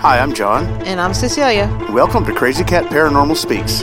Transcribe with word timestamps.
Hi, 0.00 0.20
I'm 0.20 0.32
John. 0.32 0.64
And 0.86 1.00
I'm 1.00 1.12
Cecilia. 1.12 1.66
Welcome 1.90 2.24
to 2.26 2.32
Crazy 2.32 2.62
Cat 2.62 2.84
Paranormal 2.84 3.36
Speaks. 3.36 3.80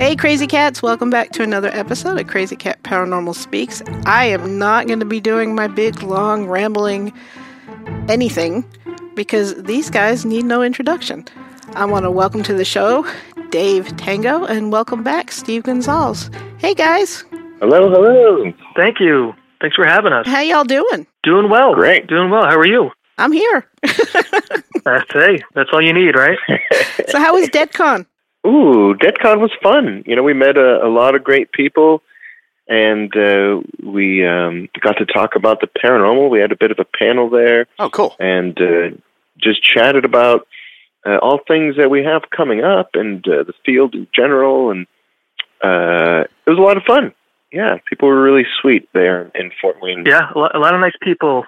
Hey, 0.00 0.16
Crazy 0.16 0.48
Cats, 0.48 0.82
welcome 0.82 1.08
back 1.08 1.30
to 1.34 1.44
another 1.44 1.68
episode 1.68 2.18
of 2.18 2.26
Crazy 2.26 2.56
Cat 2.56 2.82
Paranormal 2.82 3.36
Speaks. 3.36 3.80
I 4.06 4.24
am 4.24 4.58
not 4.58 4.88
going 4.88 4.98
to 4.98 5.06
be 5.06 5.20
doing 5.20 5.54
my 5.54 5.68
big, 5.68 6.02
long, 6.02 6.48
rambling 6.48 7.12
anything 8.08 8.64
because 9.14 9.54
these 9.62 9.88
guys 9.88 10.24
need 10.24 10.46
no 10.46 10.64
introduction. 10.64 11.24
I 11.74 11.84
want 11.84 12.04
to 12.06 12.10
welcome 12.10 12.42
to 12.42 12.52
the 12.52 12.64
show 12.64 13.06
Dave 13.50 13.96
Tango 13.96 14.44
and 14.44 14.72
welcome 14.72 15.04
back 15.04 15.30
Steve 15.30 15.62
Gonzales. 15.62 16.28
Hey, 16.58 16.74
guys. 16.74 17.24
Hello, 17.60 17.88
hello. 17.88 18.52
Thank 18.74 18.98
you. 18.98 19.32
Thanks 19.60 19.76
for 19.76 19.86
having 19.86 20.12
us. 20.12 20.26
How 20.26 20.40
y'all 20.40 20.64
doing? 20.64 21.06
Doing 21.22 21.48
well. 21.50 21.72
Great. 21.72 22.08
Doing 22.08 22.30
well. 22.30 22.42
How 22.42 22.58
are 22.58 22.66
you? 22.66 22.90
I'm 23.18 23.32
here. 23.32 23.66
That's 24.84 25.12
hey, 25.12 25.42
that's 25.54 25.70
all 25.72 25.80
you 25.80 25.94
need, 25.94 26.14
right? 26.14 26.38
so, 27.08 27.18
how 27.18 27.34
was 27.34 27.48
DEDCON? 27.48 28.04
Ooh, 28.46 28.94
DEDCON 28.94 29.40
was 29.40 29.50
fun. 29.62 30.04
You 30.06 30.14
know, 30.14 30.22
we 30.22 30.34
met 30.34 30.58
a, 30.58 30.84
a 30.84 30.90
lot 30.90 31.14
of 31.14 31.24
great 31.24 31.52
people, 31.52 32.02
and 32.68 33.16
uh, 33.16 33.62
we 33.82 34.26
um, 34.26 34.68
got 34.80 34.98
to 34.98 35.06
talk 35.06 35.36
about 35.36 35.60
the 35.60 35.68
paranormal. 35.68 36.28
We 36.28 36.40
had 36.40 36.52
a 36.52 36.56
bit 36.56 36.70
of 36.70 36.78
a 36.78 36.84
panel 36.84 37.30
there. 37.30 37.66
Oh, 37.78 37.88
cool. 37.88 38.14
And 38.18 38.60
uh, 38.60 38.90
just 39.38 39.62
chatted 39.62 40.04
about 40.04 40.46
uh, 41.06 41.18
all 41.18 41.40
things 41.46 41.76
that 41.76 41.90
we 41.90 42.04
have 42.04 42.22
coming 42.30 42.62
up 42.62 42.90
and 42.94 43.26
uh, 43.26 43.44
the 43.44 43.54
field 43.64 43.94
in 43.94 44.06
general. 44.14 44.70
And 44.70 44.86
uh, 45.62 46.24
it 46.46 46.50
was 46.50 46.58
a 46.58 46.62
lot 46.62 46.76
of 46.76 46.82
fun. 46.84 47.14
Yeah, 47.52 47.78
people 47.88 48.08
were 48.08 48.22
really 48.22 48.46
sweet 48.60 48.88
there 48.92 49.30
in 49.34 49.52
Fort 49.60 49.76
Wayne. 49.80 50.04
Yeah, 50.04 50.32
a 50.34 50.38
lot, 50.38 50.54
a 50.54 50.58
lot 50.58 50.74
of 50.74 50.80
nice 50.80 50.96
people. 51.00 51.44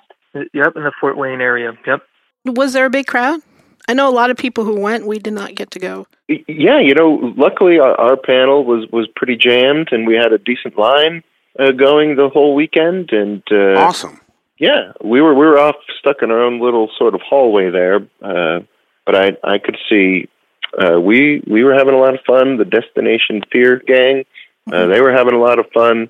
Yep, 0.53 0.77
in 0.77 0.85
the 0.85 0.93
Fort 1.01 1.17
Wayne 1.17 1.41
area. 1.41 1.73
Yep. 1.87 2.03
Was 2.45 2.73
there 2.73 2.87
a 2.87 2.91
big 2.91 3.07
crowd? 3.07 3.41
I 3.89 3.95
know 3.95 4.09
a 4.09 4.11
lot 4.11 4.31
of 4.31 4.37
people 4.37 4.65
who 4.65 4.81
went. 4.81 5.07
We 5.07 5.19
did 5.19 5.33
not 5.33 5.55
get 5.55 5.71
to 5.73 5.79
go. 5.79 6.07
Yeah, 6.29 6.81
you 6.81 6.95
know, 6.95 7.33
luckily 7.37 7.79
our, 7.79 7.95
our 8.01 8.17
panel 8.17 8.65
was 8.65 8.89
was 8.91 9.09
pretty 9.15 9.37
jammed, 9.37 9.89
and 9.93 10.07
we 10.07 10.15
had 10.15 10.33
a 10.33 10.39
decent 10.39 10.77
line 10.77 11.23
uh, 11.59 11.71
going 11.71 12.17
the 12.17 12.29
whole 12.29 12.55
weekend. 12.55 13.11
And 13.13 13.43
uh, 13.51 13.79
awesome. 13.79 14.21
Yeah, 14.59 14.93
we 15.05 15.21
were 15.21 15.35
we 15.35 15.47
were 15.47 15.59
off 15.59 15.77
stuck 15.99 16.23
in 16.23 16.31
our 16.31 16.43
own 16.43 16.61
little 16.61 16.91
sort 16.99 17.15
of 17.15 17.21
hallway 17.21 17.71
there, 17.71 17.97
uh, 18.23 18.61
but 19.05 19.15
I 19.15 19.37
I 19.45 19.59
could 19.59 19.77
see 19.89 20.29
uh, 20.77 21.01
we 21.01 21.43
we 21.47 21.63
were 21.63 21.75
having 21.75 21.95
a 21.95 21.99
lot 21.99 22.15
of 22.15 22.21
fun. 22.27 22.57
The 22.57 22.65
Destination 22.65 23.43
Fear 23.53 23.83
gang, 23.87 24.25
uh, 24.73 24.87
they 24.87 25.01
were 25.01 25.13
having 25.13 25.35
a 25.35 25.41
lot 25.41 25.59
of 25.59 25.67
fun, 25.73 26.09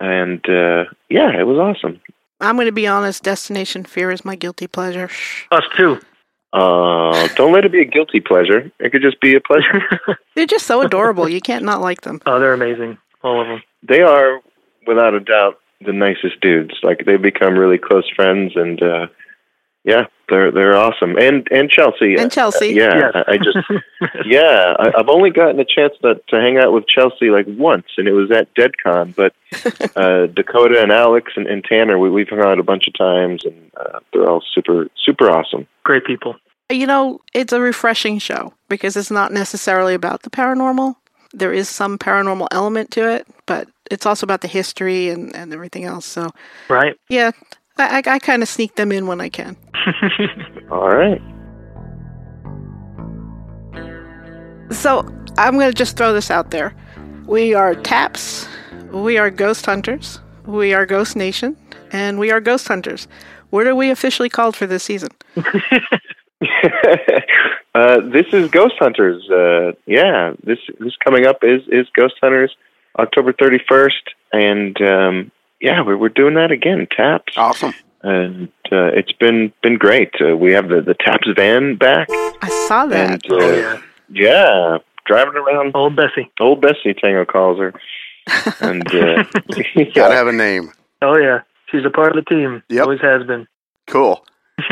and 0.00 0.40
uh, 0.48 0.84
yeah, 1.10 1.38
it 1.38 1.46
was 1.46 1.58
awesome. 1.58 2.00
I'm 2.40 2.56
going 2.56 2.66
to 2.66 2.72
be 2.72 2.86
honest. 2.86 3.22
Destination 3.22 3.84
Fear 3.84 4.10
is 4.10 4.24
my 4.24 4.36
guilty 4.36 4.66
pleasure. 4.66 5.08
Us 5.50 5.64
too. 5.76 6.00
Uh, 6.52 7.28
don't 7.34 7.52
let 7.52 7.64
it 7.64 7.72
be 7.72 7.82
a 7.82 7.84
guilty 7.84 8.20
pleasure. 8.20 8.70
It 8.78 8.90
could 8.90 9.02
just 9.02 9.20
be 9.20 9.34
a 9.34 9.40
pleasure. 9.40 9.82
they're 10.34 10.46
just 10.46 10.66
so 10.66 10.80
adorable. 10.80 11.28
You 11.28 11.40
can't 11.40 11.64
not 11.64 11.80
like 11.80 12.02
them. 12.02 12.20
Oh, 12.24 12.38
they're 12.38 12.54
amazing. 12.54 12.98
All 13.22 13.40
of 13.40 13.46
them. 13.46 13.62
They 13.86 14.00
are, 14.00 14.40
without 14.86 15.14
a 15.14 15.20
doubt, 15.20 15.58
the 15.84 15.92
nicest 15.92 16.40
dudes. 16.40 16.74
Like 16.82 17.04
they've 17.04 17.20
become 17.20 17.58
really 17.58 17.78
close 17.78 18.08
friends, 18.14 18.52
and 18.54 18.82
uh, 18.82 19.06
yeah, 19.84 20.06
they're 20.28 20.50
they're 20.50 20.76
awesome. 20.76 21.16
And 21.16 21.46
and 21.50 21.70
Chelsea. 21.70 22.16
And 22.16 22.30
Chelsea. 22.32 22.80
Uh, 22.80 22.84
yeah, 22.84 22.98
Yes. 22.98 23.12
I, 23.14 23.32
I 23.32 23.36
just 23.38 23.84
yeah, 24.26 24.74
I, 24.78 24.92
I've 24.98 25.08
only 25.08 25.30
gotten 25.30 25.60
a 25.60 25.64
chance 25.64 25.94
to 26.02 26.20
to 26.28 26.36
hang 26.40 26.58
out 26.58 26.72
with 26.72 26.86
Chelsea 26.88 27.30
like 27.30 27.46
once, 27.48 27.86
and 27.96 28.08
it 28.08 28.12
was 28.12 28.30
at 28.30 28.52
DeadCon. 28.54 29.14
But 29.14 29.34
uh, 29.96 30.26
Dakota 30.26 30.80
and 30.82 30.92
Alex 30.92 31.32
and, 31.36 31.46
and 31.46 31.64
Tanner, 31.64 31.98
we, 31.98 32.10
we've 32.10 32.28
hung 32.28 32.40
out 32.40 32.58
a 32.58 32.62
bunch 32.64 32.88
of 32.88 32.94
times, 32.94 33.44
and 33.44 33.70
uh, 33.76 34.00
they're 34.12 34.28
all 34.28 34.42
super 34.54 34.88
super 34.96 35.30
awesome. 35.30 35.66
Great 35.84 36.04
people. 36.04 36.36
You 36.70 36.86
know, 36.86 37.20
it's 37.32 37.52
a 37.52 37.60
refreshing 37.60 38.18
show 38.18 38.52
because 38.68 38.96
it's 38.96 39.10
not 39.10 39.32
necessarily 39.32 39.94
about 39.94 40.22
the 40.22 40.30
paranormal. 40.30 40.96
There 41.32 41.52
is 41.52 41.68
some 41.68 41.96
paranormal 41.98 42.48
element 42.50 42.90
to 42.92 43.08
it, 43.08 43.26
but 43.46 43.68
it's 43.88 44.04
also 44.06 44.24
about 44.26 44.40
the 44.40 44.48
history 44.48 45.10
and, 45.10 45.34
and 45.36 45.52
everything 45.52 45.84
else. 45.84 46.06
So, 46.06 46.30
Right. 46.68 46.96
yeah, 47.08 47.30
I, 47.78 47.98
I, 47.98 48.14
I 48.14 48.18
kind 48.18 48.42
of 48.42 48.48
sneak 48.48 48.76
them 48.76 48.92
in 48.92 49.06
when 49.06 49.20
I 49.20 49.28
can. 49.28 49.56
All 50.70 50.88
right. 50.88 51.20
So, 54.70 55.06
I'm 55.38 55.54
going 55.54 55.70
to 55.70 55.74
just 55.74 55.96
throw 55.96 56.12
this 56.12 56.30
out 56.30 56.50
there. 56.50 56.74
We 57.26 57.54
are 57.54 57.74
TAPS, 57.74 58.48
we 58.92 59.18
are 59.18 59.30
Ghost 59.30 59.66
Hunters, 59.66 60.20
we 60.44 60.74
are 60.74 60.86
Ghost 60.86 61.16
Nation, 61.16 61.56
and 61.92 62.18
we 62.18 62.30
are 62.30 62.40
Ghost 62.40 62.68
Hunters. 62.68 63.08
What 63.50 63.66
are 63.66 63.74
we 63.74 63.90
officially 63.90 64.28
called 64.28 64.56
for 64.56 64.66
this 64.66 64.82
season? 64.82 65.10
uh, 65.36 65.42
this 68.00 68.26
is 68.32 68.50
Ghost 68.50 68.74
Hunters. 68.78 69.28
Uh, 69.30 69.72
yeah, 69.86 70.32
this 70.42 70.58
this 70.80 70.96
coming 71.02 71.26
up 71.26 71.38
is 71.42 71.62
is 71.68 71.86
Ghost 71.94 72.14
Hunters, 72.20 72.54
October 72.98 73.32
thirty 73.32 73.60
first, 73.68 74.02
and 74.32 74.80
um, 74.82 75.30
yeah, 75.60 75.82
we're 75.82 75.96
we're 75.96 76.08
doing 76.08 76.34
that 76.34 76.50
again. 76.52 76.86
TAPS, 76.94 77.34
Awesome. 77.36 77.74
and 78.02 78.48
uh, 78.72 78.86
it's 78.94 79.12
been 79.12 79.52
been 79.62 79.76
great. 79.78 80.10
Uh, 80.20 80.36
we 80.36 80.52
have 80.52 80.68
the 80.68 80.80
the 80.80 80.94
TAPS 80.94 81.28
van 81.36 81.76
back, 81.76 82.08
I 82.10 82.48
saw 82.68 82.86
that. 82.86 83.10
and 83.24 83.32
uh, 83.32 83.36
Oh, 83.44 83.54
yeah. 83.56 83.80
yeah, 84.10 84.78
driving 85.06 85.34
around. 85.36 85.72
Old 85.74 85.96
Bessie. 85.96 86.30
Old 86.40 86.60
Bessie 86.60 86.94
Tango 86.94 87.24
calls 87.24 87.58
her, 87.58 87.72
and 88.60 88.86
uh, 88.94 89.24
Gotta 89.94 90.14
have 90.14 90.26
a 90.28 90.32
name. 90.32 90.72
Oh 91.02 91.16
yeah. 91.18 91.40
She's 91.70 91.84
a 91.84 91.90
part 91.90 92.16
of 92.16 92.24
the 92.24 92.28
team. 92.34 92.62
Yep. 92.68 92.82
Always 92.84 93.00
has 93.00 93.26
been. 93.26 93.46
Cool. 93.88 94.24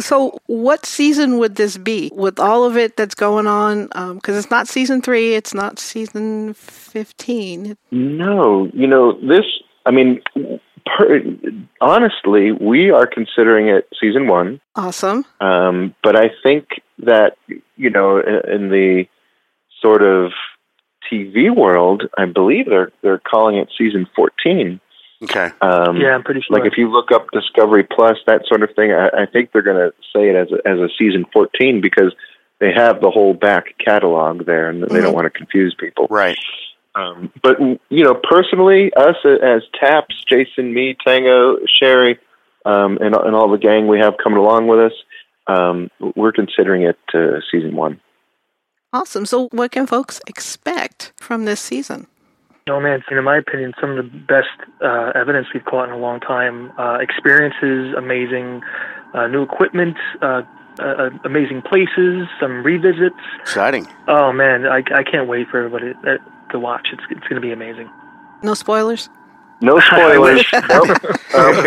So, 0.00 0.38
what 0.46 0.86
season 0.86 1.38
would 1.38 1.56
this 1.56 1.76
be 1.76 2.08
with 2.14 2.38
all 2.38 2.62
of 2.64 2.76
it 2.76 2.96
that's 2.96 3.16
going 3.16 3.48
on? 3.48 3.86
Because 4.14 4.36
it's 4.36 4.48
not 4.48 4.68
season 4.68 5.02
three, 5.02 5.34
it's 5.34 5.54
not 5.54 5.80
season 5.80 6.54
15. 6.54 7.76
No, 7.90 8.70
you 8.72 8.86
know 8.86 9.18
this. 9.26 9.44
I 9.88 9.90
mean, 9.90 10.20
per, 10.86 11.22
honestly, 11.80 12.52
we 12.52 12.90
are 12.90 13.06
considering 13.06 13.68
it 13.68 13.88
season 14.00 14.26
one. 14.28 14.60
Awesome. 14.76 15.24
Um, 15.40 15.94
but 16.02 16.14
I 16.14 16.30
think 16.42 16.66
that 16.98 17.36
you 17.76 17.90
know, 17.90 18.18
in, 18.18 18.50
in 18.54 18.68
the 18.70 19.04
sort 19.80 20.02
of 20.02 20.32
TV 21.10 21.54
world, 21.54 22.02
I 22.18 22.26
believe 22.26 22.66
they're 22.66 22.92
they're 23.02 23.18
calling 23.20 23.56
it 23.56 23.68
season 23.76 24.06
fourteen. 24.14 24.80
Okay. 25.24 25.50
Um, 25.60 25.96
yeah, 25.96 26.14
I'm 26.14 26.22
pretty 26.22 26.42
sure. 26.42 26.56
Like 26.58 26.70
if 26.70 26.78
you 26.78 26.88
look 26.90 27.10
up 27.10 27.26
Discovery 27.32 27.82
Plus, 27.84 28.18
that 28.26 28.42
sort 28.46 28.62
of 28.62 28.70
thing, 28.76 28.92
I, 28.92 29.08
I 29.22 29.26
think 29.26 29.50
they're 29.52 29.62
going 29.62 29.90
to 29.90 29.92
say 30.14 30.28
it 30.28 30.36
as 30.36 30.48
a, 30.52 30.68
as 30.68 30.78
a 30.78 30.88
season 30.98 31.24
fourteen 31.32 31.80
because 31.80 32.14
they 32.60 32.72
have 32.72 33.00
the 33.00 33.10
whole 33.10 33.34
back 33.34 33.74
catalog 33.84 34.44
there, 34.46 34.68
and 34.68 34.82
they 34.82 34.86
Mhm. 34.86 35.02
don't 35.02 35.14
want 35.14 35.24
to 35.24 35.30
confuse 35.30 35.74
people. 35.78 36.06
Right. 36.10 36.36
Um, 36.94 37.32
but 37.42 37.58
you 37.60 38.04
know, 38.04 38.14
personally, 38.14 38.92
us 38.94 39.16
as 39.24 39.62
TAPS, 39.78 40.24
Jason, 40.28 40.74
me, 40.74 40.96
Tango, 41.06 41.58
Shari, 41.66 42.18
um, 42.64 42.98
and 43.00 43.14
and 43.14 43.34
all 43.36 43.50
the 43.50 43.58
gang 43.58 43.86
we 43.86 43.98
have 43.98 44.14
coming 44.22 44.38
along 44.38 44.66
with 44.66 44.80
us, 44.80 44.92
um, 45.46 45.90
we're 46.16 46.32
considering 46.32 46.82
it 46.82 46.98
uh, 47.14 47.40
season 47.50 47.76
one. 47.76 48.00
Awesome. 48.92 49.26
So, 49.26 49.48
what 49.52 49.72
can 49.72 49.86
folks 49.86 50.20
expect 50.26 51.12
from 51.16 51.44
this 51.44 51.60
season? 51.60 52.06
No 52.66 52.80
man, 52.80 53.02
in 53.10 53.24
my 53.24 53.38
opinion, 53.38 53.72
some 53.80 53.90
of 53.90 53.96
the 53.96 54.02
best 54.02 54.48
uh, 54.82 55.12
evidence 55.14 55.46
we've 55.54 55.64
caught 55.64 55.88
in 55.88 55.90
a 55.90 55.98
long 55.98 56.20
time. 56.20 56.70
Uh, 56.78 56.98
experiences, 57.00 57.94
amazing, 57.96 58.60
uh, 59.14 59.26
new 59.26 59.42
equipment, 59.42 59.96
uh, 60.20 60.42
uh, 60.78 61.10
amazing 61.24 61.62
places, 61.62 62.28
some 62.40 62.62
revisits. 62.62 63.16
Exciting. 63.40 63.86
Oh 64.06 64.32
man, 64.32 64.66
I, 64.66 64.82
I 64.94 65.02
can't 65.02 65.28
wait 65.28 65.48
for 65.48 65.58
everybody 65.64 65.94
uh, 66.06 66.18
to 66.50 66.58
watch. 66.58 66.88
It's 66.92 67.02
it's 67.10 67.26
going 67.28 67.40
to 67.40 67.40
be 67.40 67.52
amazing. 67.52 67.88
No 68.42 68.54
spoilers? 68.54 69.08
No 69.60 69.78
spoilers. 69.80 70.44
nope. 70.68 70.88
um, 71.34 71.66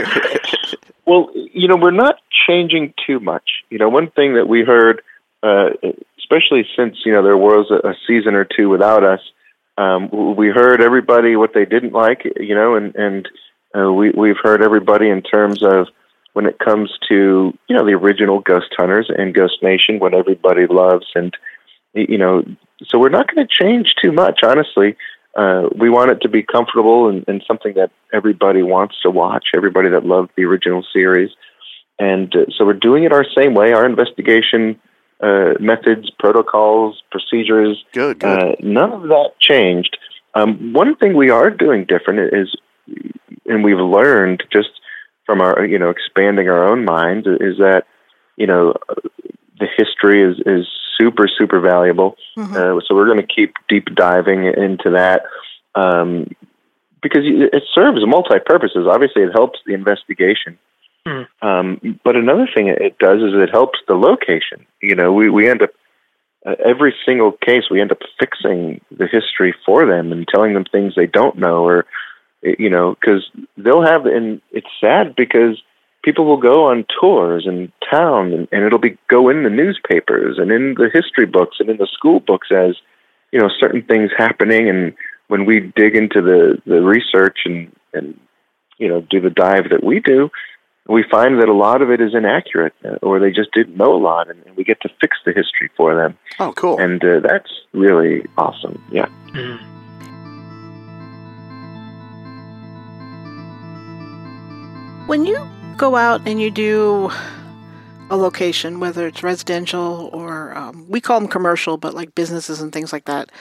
well, 1.06 1.30
you 1.34 1.68
know, 1.68 1.75
we're 1.75 1.92
not 1.92 2.16
changing 2.47 2.94
too 3.06 3.20
much. 3.20 3.50
You 3.70 3.78
know, 3.78 3.90
one 3.90 4.12
thing 4.12 4.36
that 4.36 4.47
we 4.47 4.64
heard, 4.64 5.02
uh, 5.44 5.70
especially 6.17 6.66
since 6.76 6.97
you 7.06 7.11
know 7.11 7.23
there 7.23 7.38
was 7.38 7.72
a, 7.72 7.90
a 7.90 7.94
season 8.08 8.35
or 8.35 8.46
two 8.46 8.70
without 8.70 9.03
us, 9.03 9.20
um, 9.78 10.35
we 10.35 10.50
heard 10.50 10.82
everybody 10.82 11.35
what 11.35 11.53
they 11.53 11.66
didn't 11.66 11.94
like. 11.94 12.23
You 12.40 12.56
know, 12.56 12.76
and 12.76 12.96
and 12.96 13.29
uh, 13.76 13.91
we 13.91 14.11
we've 14.11 14.40
heard 14.41 14.64
everybody 14.64 15.09
in 15.09 15.22
terms 15.22 15.64
of 15.64 15.88
when 16.34 16.46
it 16.46 16.59
comes 16.59 16.91
to 17.09 17.53
you 17.67 17.76
know 17.76 17.85
the 17.85 17.94
original 17.94 18.40
Ghost 18.40 18.73
Hunters 18.78 19.09
and 19.16 19.34
Ghost 19.34 19.58
Nation, 19.61 20.00
what 20.00 20.14
everybody 20.14 20.66
loves, 20.67 21.08
and 21.16 21.35
you 21.94 22.17
know, 22.17 22.44
so 22.88 23.00
we're 23.00 23.10
not 23.10 23.34
going 23.34 23.46
to 23.46 23.54
change 23.64 23.94
too 24.02 24.12
much, 24.12 24.40
honestly 24.44 24.96
uh, 25.36 25.70
we 25.78 25.90
want 25.90 26.12
it 26.12 26.22
to 26.22 26.30
be 26.30 26.44
comfortable 26.44 27.08
and, 27.08 27.24
and 27.28 27.44
something 27.48 27.74
that 27.76 27.92
everybody 28.14 28.64
wants 28.64 28.96
to 29.02 29.10
watch, 29.10 29.48
everybody 29.56 29.90
that 29.90 30.06
loved 30.06 30.32
the 30.36 30.44
original 30.44 30.86
series. 30.92 31.30
And 32.00 32.34
uh, 32.36 32.46
so 32.58 32.66
we're 32.66 32.74
doing 32.74 33.04
it 33.04 33.14
our 33.14 33.26
same 33.36 33.54
way. 33.54 33.72
Our 33.72 33.86
investigation 33.86 34.80
uh, 35.22 35.54
methods, 35.60 36.10
protocols, 36.20 37.02
procedures, 37.12 37.84
Good, 37.94 38.20
good. 38.20 38.40
uh, 38.40 38.56
none 38.62 38.92
of 38.92 39.04
that 39.04 39.32
changed. 39.40 39.98
Um, 40.34 40.74
one 40.74 40.96
thing 40.96 41.16
we 41.16 41.30
are 41.30 41.50
doing 41.50 41.86
different 41.86 42.34
is, 42.34 42.54
and 43.46 43.64
we've 43.64 43.78
learned 43.78 44.44
just 44.52 44.70
from 45.26 45.40
our, 45.40 45.66
you 45.66 45.78
know, 45.78 45.90
expanding 45.90 46.50
our 46.50 46.68
own 46.68 46.84
minds, 46.84 47.28
is 47.28 47.58
that, 47.60 47.84
you 48.36 48.48
know, 48.48 48.74
history 49.78 50.23
is 50.23 50.37
is 50.46 50.67
super 50.99 51.28
super 51.28 51.59
valuable. 51.59 52.17
Mhm. 52.37 52.55
Uh, 52.55 52.81
so 52.87 52.96
we're 52.96 53.05
going 53.05 53.25
to 53.25 53.34
keep 53.35 53.55
deep 53.67 53.93
diving 53.96 54.46
into 54.46 54.91
that 54.91 55.23
um, 55.75 56.28
because 57.02 57.22
it 57.23 57.63
serves 57.73 58.05
multi 58.05 58.40
purposes. 58.46 58.87
Obviously, 58.87 59.23
it 59.23 59.31
helps 59.34 59.59
the 59.66 59.73
investigation. 59.73 60.58
Hmm. 61.05 61.22
Um, 61.41 61.99
but 62.03 62.16
another 62.16 62.47
thing 62.53 62.67
it 62.67 62.97
does 62.99 63.22
is 63.22 63.34
it 63.34 63.49
helps 63.49 63.79
the 63.87 63.96
location. 63.96 64.66
You 64.81 64.96
know, 64.96 65.11
we, 65.11 65.29
we 65.29 65.49
end 65.49 65.63
up, 65.63 65.72
uh, 66.46 66.55
every 66.63 66.93
single 67.05 67.31
case, 67.31 67.63
we 67.72 67.81
end 67.81 67.91
up 67.91 67.99
fixing 68.19 68.81
the 68.91 69.08
history 69.08 69.55
for 69.66 69.85
them 69.85 70.11
and 70.11 70.28
telling 70.28 70.53
them 70.53 70.66
things 70.66 70.93
they 70.96 71.08
don't 71.08 71.40
know 71.40 71.66
or, 71.66 71.85
you 72.43 72.69
know, 72.69 72.96
because 72.99 73.28
they'll 73.58 73.85
have, 73.85 74.05
and 74.05 74.41
it's 74.52 74.67
sad 74.79 75.16
because 75.16 75.61
people 76.03 76.26
will 76.26 76.38
go 76.42 76.66
on 76.66 76.86
tours 77.00 77.46
in 77.48 77.72
town 77.92 78.34
and, 78.34 78.48
and 78.52 78.64
it'll 78.64 78.80
be 78.80 78.98
go 79.08 79.30
in 79.30 79.44
the 79.44 79.50
newspapers 79.50 80.38
and 80.40 80.52
in 80.52 80.74
the 80.76 80.90
history 80.94 81.26
books 81.26 81.58
and 81.59 81.70
in 81.70 81.78
the 81.78 81.88
school 81.92 82.20
books 82.20 82.48
as, 82.52 82.76
you 83.32 83.40
know, 83.40 83.50
certain 83.59 83.84
things 83.84 84.09
happening. 84.18 84.68
And 84.70 84.94
when 85.28 85.46
we 85.46 85.72
dig 85.76 85.96
into 85.96 86.22
the, 86.22 86.58
the 86.66 86.82
research 86.82 87.40
and, 87.46 87.72
and, 87.94 88.20
you 88.78 88.88
know, 88.88 89.02
do 89.02 89.22
the 89.22 89.30
dive 89.30 89.70
that 89.70 89.84
we 89.84 90.00
do, 90.00 90.30
we 90.88 91.03
find 91.09 91.40
that 91.40 91.48
a 91.48 91.53
lot 91.53 91.82
of 91.84 91.92
it 91.92 92.02
is 92.02 92.16
inaccurate 92.16 92.74
uh, 92.84 92.96
or 93.04 93.20
they 93.20 93.30
just 93.32 93.52
didn't 93.54 93.78
know 93.78 93.94
a 93.94 94.02
lot 94.02 94.30
and, 94.30 94.42
and 94.47 94.58
we 94.58 94.64
get 94.64 94.82
to 94.82 94.90
fix 95.00 95.16
the 95.26 95.32
history 95.32 95.70
for 95.78 95.96
them 95.96 96.18
Oh, 96.40 96.52
cool. 96.54 96.80
and 96.80 97.02
uh, 97.06 97.20
that's 97.20 97.52
really 97.74 98.26
awesome 98.38 98.82
yeah 98.92 99.06
Mhm. 99.28 99.59
When 105.08 105.26
you 105.26 105.46
go 105.82 105.96
out 105.96 106.22
and 106.28 106.40
you 106.40 106.52
do 106.52 107.10
a 108.12 108.16
location, 108.16 108.80
whether 108.80 109.08
it's 109.08 109.24
residential 109.24 110.12
or 110.14 110.56
um, 110.56 110.86
we 110.88 111.02
call 111.02 111.20
them 111.20 111.28
commercial, 111.28 111.76
but 111.76 111.96
like 111.96 112.14
businesses 112.14 112.62
and 112.62 112.72
things 112.72 112.94
like 112.94 113.06
that, 113.06 113.32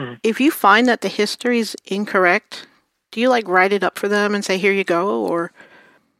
Mhm. 0.00 0.18
if 0.22 0.40
you 0.40 0.52
find 0.52 0.86
that 0.86 1.00
the 1.00 1.08
history 1.08 1.58
is 1.58 1.76
incorrect, 1.84 2.68
do 3.10 3.20
you 3.20 3.28
like 3.28 3.48
write 3.48 3.72
it 3.72 3.82
up 3.82 3.98
for 3.98 4.06
them 4.08 4.36
and 4.36 4.44
say, 4.44 4.56
here 4.56 4.72
you 4.72 4.84
go? 4.84 5.26
Or, 5.26 5.50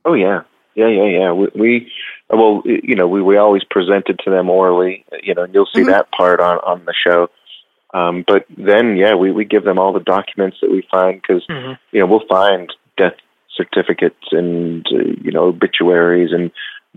oh 0.05 0.15
yeah 0.15 0.43
yeah 0.75 0.89
yeah 0.89 1.05
yeah 1.05 1.33
we, 1.33 1.49
we 1.55 1.93
well 2.31 2.63
you 2.65 2.97
know 2.97 3.07
we, 3.07 3.23
we 3.23 3.37
always 3.37 3.63
present 3.63 4.09
it 4.09 4.19
to 4.25 4.31
them 4.31 4.49
orally 4.51 5.05
you 5.23 5.35
know 5.35 5.43
and 5.45 5.55
you'll 5.55 5.69
see 5.73 5.83
Mhm. 5.83 5.87
that 5.95 6.11
part 6.11 6.41
on 6.41 6.57
on 6.65 6.85
the 6.87 6.95
show 6.95 7.29
um, 7.95 8.25
but 8.27 8.47
then 8.57 8.97
yeah 8.97 9.15
we, 9.15 9.31
we 9.31 9.45
give 9.45 9.63
them 9.65 9.79
all 9.79 9.93
the 9.93 10.01
documents 10.17 10.57
that 10.63 10.71
we 10.71 10.81
find 10.91 11.21
because 11.23 11.47
Mhm. 11.49 11.79
you 11.93 12.01
know 12.01 12.07
we'll 12.07 12.27
find 12.27 12.73
death 12.97 13.15
certificates 13.57 14.25
and 14.31 14.87
uh, 14.87 15.13
you 15.23 15.33
know 15.33 15.45
obituaries 15.45 16.31
and 16.33 16.51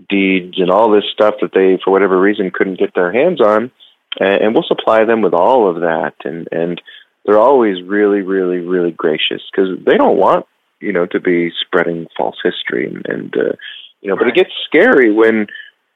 deeds 0.08 0.58
and 0.58 0.70
all 0.70 0.90
this 0.90 1.04
stuff 1.12 1.34
that 1.40 1.52
they 1.54 1.78
for 1.82 1.90
whatever 1.90 2.20
reason 2.20 2.50
couldn't 2.52 2.78
get 2.78 2.94
their 2.94 3.12
hands 3.12 3.40
on. 3.40 3.70
And, 4.18 4.42
and 4.42 4.54
we'll 4.54 4.64
supply 4.64 5.04
them 5.04 5.22
with 5.22 5.34
all 5.34 5.68
of 5.68 5.80
that. 5.80 6.14
And 6.24 6.48
and 6.52 6.80
they're 7.24 7.38
always 7.38 7.82
really 7.82 8.22
really 8.22 8.58
really 8.58 8.92
gracious 8.92 9.42
because 9.50 9.78
they 9.84 9.96
don't 9.96 10.16
want 10.16 10.46
you 10.80 10.92
know 10.92 11.06
to 11.06 11.20
be 11.20 11.50
spreading 11.60 12.06
false 12.16 12.36
history 12.42 12.86
and, 12.86 13.04
and 13.06 13.36
uh, 13.36 13.52
you 14.00 14.08
know 14.08 14.16
but 14.16 14.28
it 14.28 14.34
gets 14.34 14.50
scary 14.66 15.12
when 15.12 15.46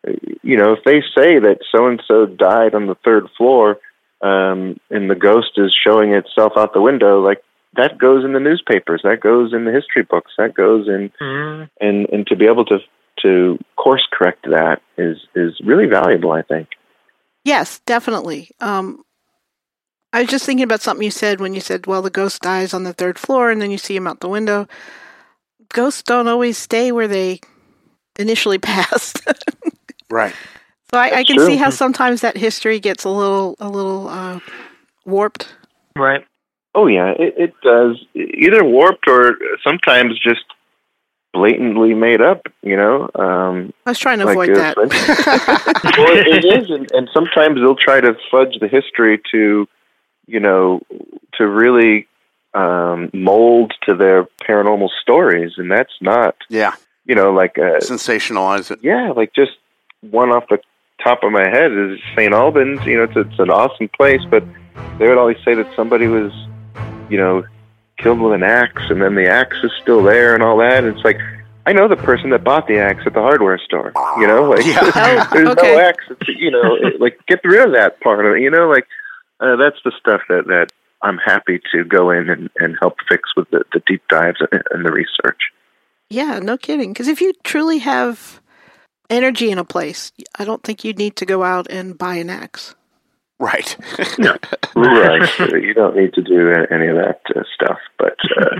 uh, 0.07 0.13
you 0.43 0.57
know 0.57 0.73
if 0.73 0.85
they 0.85 1.01
say 1.17 1.39
that 1.39 1.59
so 1.75 1.87
and 1.87 2.03
so 2.07 2.27
died 2.27 2.75
on 2.75 2.87
the 2.87 2.97
third 3.05 3.29
floor 3.37 3.79
um 4.23 4.79
and 4.91 5.09
the 5.09 5.15
ghost 5.15 5.53
is 5.57 5.75
showing 5.87 6.13
itself 6.13 6.53
out 6.57 6.75
the 6.75 6.81
window 6.81 7.21
like 7.21 7.43
that 7.77 7.99
goes 7.99 8.25
in 8.25 8.33
the 8.33 8.41
newspapers 8.41 9.01
that 9.05 9.21
goes 9.21 9.53
in 9.53 9.65
the 9.65 9.73
history 9.73 10.03
books 10.03 10.33
that 10.39 10.55
goes 10.55 10.89
in 10.89 11.11
Mhm. 11.21 11.71
and 11.81 12.09
and 12.11 12.27
to 12.27 12.37
be 12.37 12.47
able 12.47 12.65
to 12.67 12.79
to 13.23 13.59
course 13.77 14.07
correct 14.13 14.45
that 14.51 14.81
is 14.97 15.19
is 15.35 15.61
really 15.65 15.87
valuable 15.87 16.33
i 16.33 16.43
think 16.43 16.69
yes, 17.45 17.81
definitely. 17.87 18.51
Um, 18.61 19.03
I 20.13 20.21
was 20.23 20.29
just 20.31 20.45
thinking 20.45 20.65
about 20.65 20.83
something 20.83 21.03
you 21.05 21.11
said 21.11 21.41
when 21.41 21.55
you 21.55 21.61
said, 21.61 21.87
well, 21.87 22.03
the 22.03 22.11
ghost 22.11 22.43
dies 22.43 22.75
on 22.75 22.85
the 22.85 22.93
third 22.93 23.19
floor 23.19 23.51
and 23.51 23.63
then 23.63 23.71
you 23.71 23.79
see 23.79 23.97
him 23.97 24.07
out 24.07 24.21
the 24.21 24.29
window. 24.29 24.67
Ghosts 25.71 26.03
don't 26.03 26.29
always 26.29 26.59
stay 26.59 26.93
where 26.93 27.09
they 27.09 27.41
initially 28.19 28.59
passed. 28.73 29.21
right. 30.11 30.35
So 30.93 30.99
I, 30.99 31.21
I 31.21 31.25
can 31.25 31.37
true. 31.37 31.47
see 31.47 31.57
how 31.57 31.71
sometimes 31.71 32.21
that 32.21 32.37
history 32.37 32.79
gets 32.81 33.05
a 33.05 33.09
little 33.11 33.55
a 33.61 33.69
little 33.69 34.09
uh, 34.09 34.41
warped. 35.07 35.55
Right. 35.97 36.27
Oh 36.75 36.87
yeah, 36.87 37.13
it, 37.19 37.35
it 37.37 37.55
does. 37.63 37.97
Either 38.15 38.65
warped 38.65 39.09
or 39.09 39.37
sometimes 39.65 40.19
just 40.21 40.45
blatantly 41.33 41.95
made 41.95 42.21
up. 42.21 42.43
You 42.63 42.77
know, 42.77 43.11
um, 43.15 43.73
I 43.87 43.91
was 43.91 43.99
trying 43.99 44.19
to 44.21 44.25
like 44.27 44.51
avoid 44.51 44.57
that. 44.57 44.75
for 44.75 44.83
well, 46.03 46.17
it 46.17 46.45
is, 46.45 46.71
and, 46.71 46.91
and 46.93 47.09
sometimes 47.13 47.57
they'll 47.57 47.75
try 47.77 48.01
to 48.01 48.15
fudge 48.31 48.57
the 48.61 48.69
history 48.69 49.21
to, 49.33 49.67
you 50.27 50.41
know, 50.41 50.81
to 51.35 51.47
really 51.49 52.07
um, 52.55 53.11
mold 53.13 53.73
to 53.89 53.95
their 53.95 54.25
paranormal 54.49 54.89
stories, 55.03 55.53
and 55.57 55.71
that's 55.71 55.93
not, 56.01 56.37
Yeah. 56.49 56.75
you 57.05 57.15
know, 57.15 57.33
like 57.33 57.59
uh, 57.59 57.79
Sensationalize 57.81 58.71
it. 58.71 58.81
yeah, 58.83 59.13
like 59.17 59.33
just 59.35 59.53
one 60.03 60.31
off 60.31 60.45
the 60.49 60.59
top 61.03 61.23
of 61.23 61.33
my 61.33 61.49
head 61.49 61.73
is 61.73 61.99
St. 62.17 62.33
Albans. 62.33 62.85
You 62.85 62.99
know, 62.99 63.03
it's 63.05 63.17
it's 63.17 63.39
an 63.39 63.51
awesome 63.51 63.89
place, 63.89 64.21
but 64.31 64.45
they 64.99 65.09
would 65.09 65.19
always 65.19 65.39
say 65.45 65.55
that 65.55 65.67
somebody 65.77 66.07
was, 66.09 66.33
you 67.11 67.19
know, 67.19 67.45
killed 67.99 68.21
with 68.21 68.33
an 68.33 68.43
axe, 68.43 68.83
and 68.89 69.03
then 69.03 69.15
the 69.15 69.29
axe 69.29 69.57
is 69.63 69.71
still 69.83 70.03
there 70.03 70.35
and 70.35 70.43
all 70.43 70.57
that. 70.59 70.85
And 70.85 70.95
it's 70.97 71.05
like, 71.05 71.19
I 71.67 71.73
know 71.73 71.89
the 71.89 71.97
person 71.97 72.31
that 72.31 72.43
bought 72.43 72.67
the 72.67 72.79
axe 72.79 73.03
at 73.07 73.13
the 73.13 73.21
hardware 73.21 73.59
store. 73.59 73.93
You 74.19 74.27
know, 74.27 74.45
like 74.45 74.65
Yeah. 74.65 74.81
Oh, 74.95 75.29
there's 75.33 75.49
okay. 75.51 75.75
no 75.75 75.79
axe. 75.81 76.05
You 76.27 76.51
know, 76.51 76.77
it- 76.77 77.01
like 77.01 77.19
get 77.27 77.41
rid 77.45 77.67
of 77.67 77.73
that 77.75 78.01
part 78.01 78.25
of 78.25 78.37
it. 78.37 78.41
You 78.41 78.51
know, 78.51 78.69
like 78.69 78.87
uh, 79.41 79.57
that's 79.57 79.77
the 79.85 79.93
stuff 80.01 80.23
that 80.29 80.47
that 80.47 80.73
I'm 81.03 81.19
happy 81.19 81.61
to 81.73 81.85
go 81.85 82.11
in 82.11 82.29
and, 82.31 82.51
and 82.57 82.77
help 82.81 82.97
fix 83.09 83.35
with 83.37 83.49
the, 83.51 83.65
the 83.73 83.83
deep 83.87 84.03
dives 84.09 84.41
and, 84.53 84.63
and 84.71 84.85
the 84.85 84.93
research. 84.93 85.41
Yeah, 86.09 86.41
no 86.41 86.57
kidding. 86.59 86.93
Because 86.93 87.09
if 87.09 87.21
you 87.21 87.33
truly 87.45 87.79
have 87.79 88.41
energy 89.09 89.51
in 89.51 89.59
a 89.59 89.65
place, 89.65 90.13
I 90.39 90.45
don't 90.45 90.63
think 90.63 90.85
you'd 90.85 90.99
need 90.99 91.17
to 91.17 91.27
go 91.27 91.43
out 91.43 91.71
and 91.71 91.97
buy 91.97 92.17
an 92.17 92.29
axe. 92.31 92.75
Right. 93.41 93.75
right. 94.77 95.39
you 95.63 95.73
don't 95.73 95.97
need 95.97 96.13
to 96.15 96.23
do 96.23 96.51
any 96.71 96.89
of 96.89 96.97
that 96.97 97.21
uh, 97.35 97.43
stuff, 97.55 97.79
but 97.99 98.17
uh, 98.37 98.57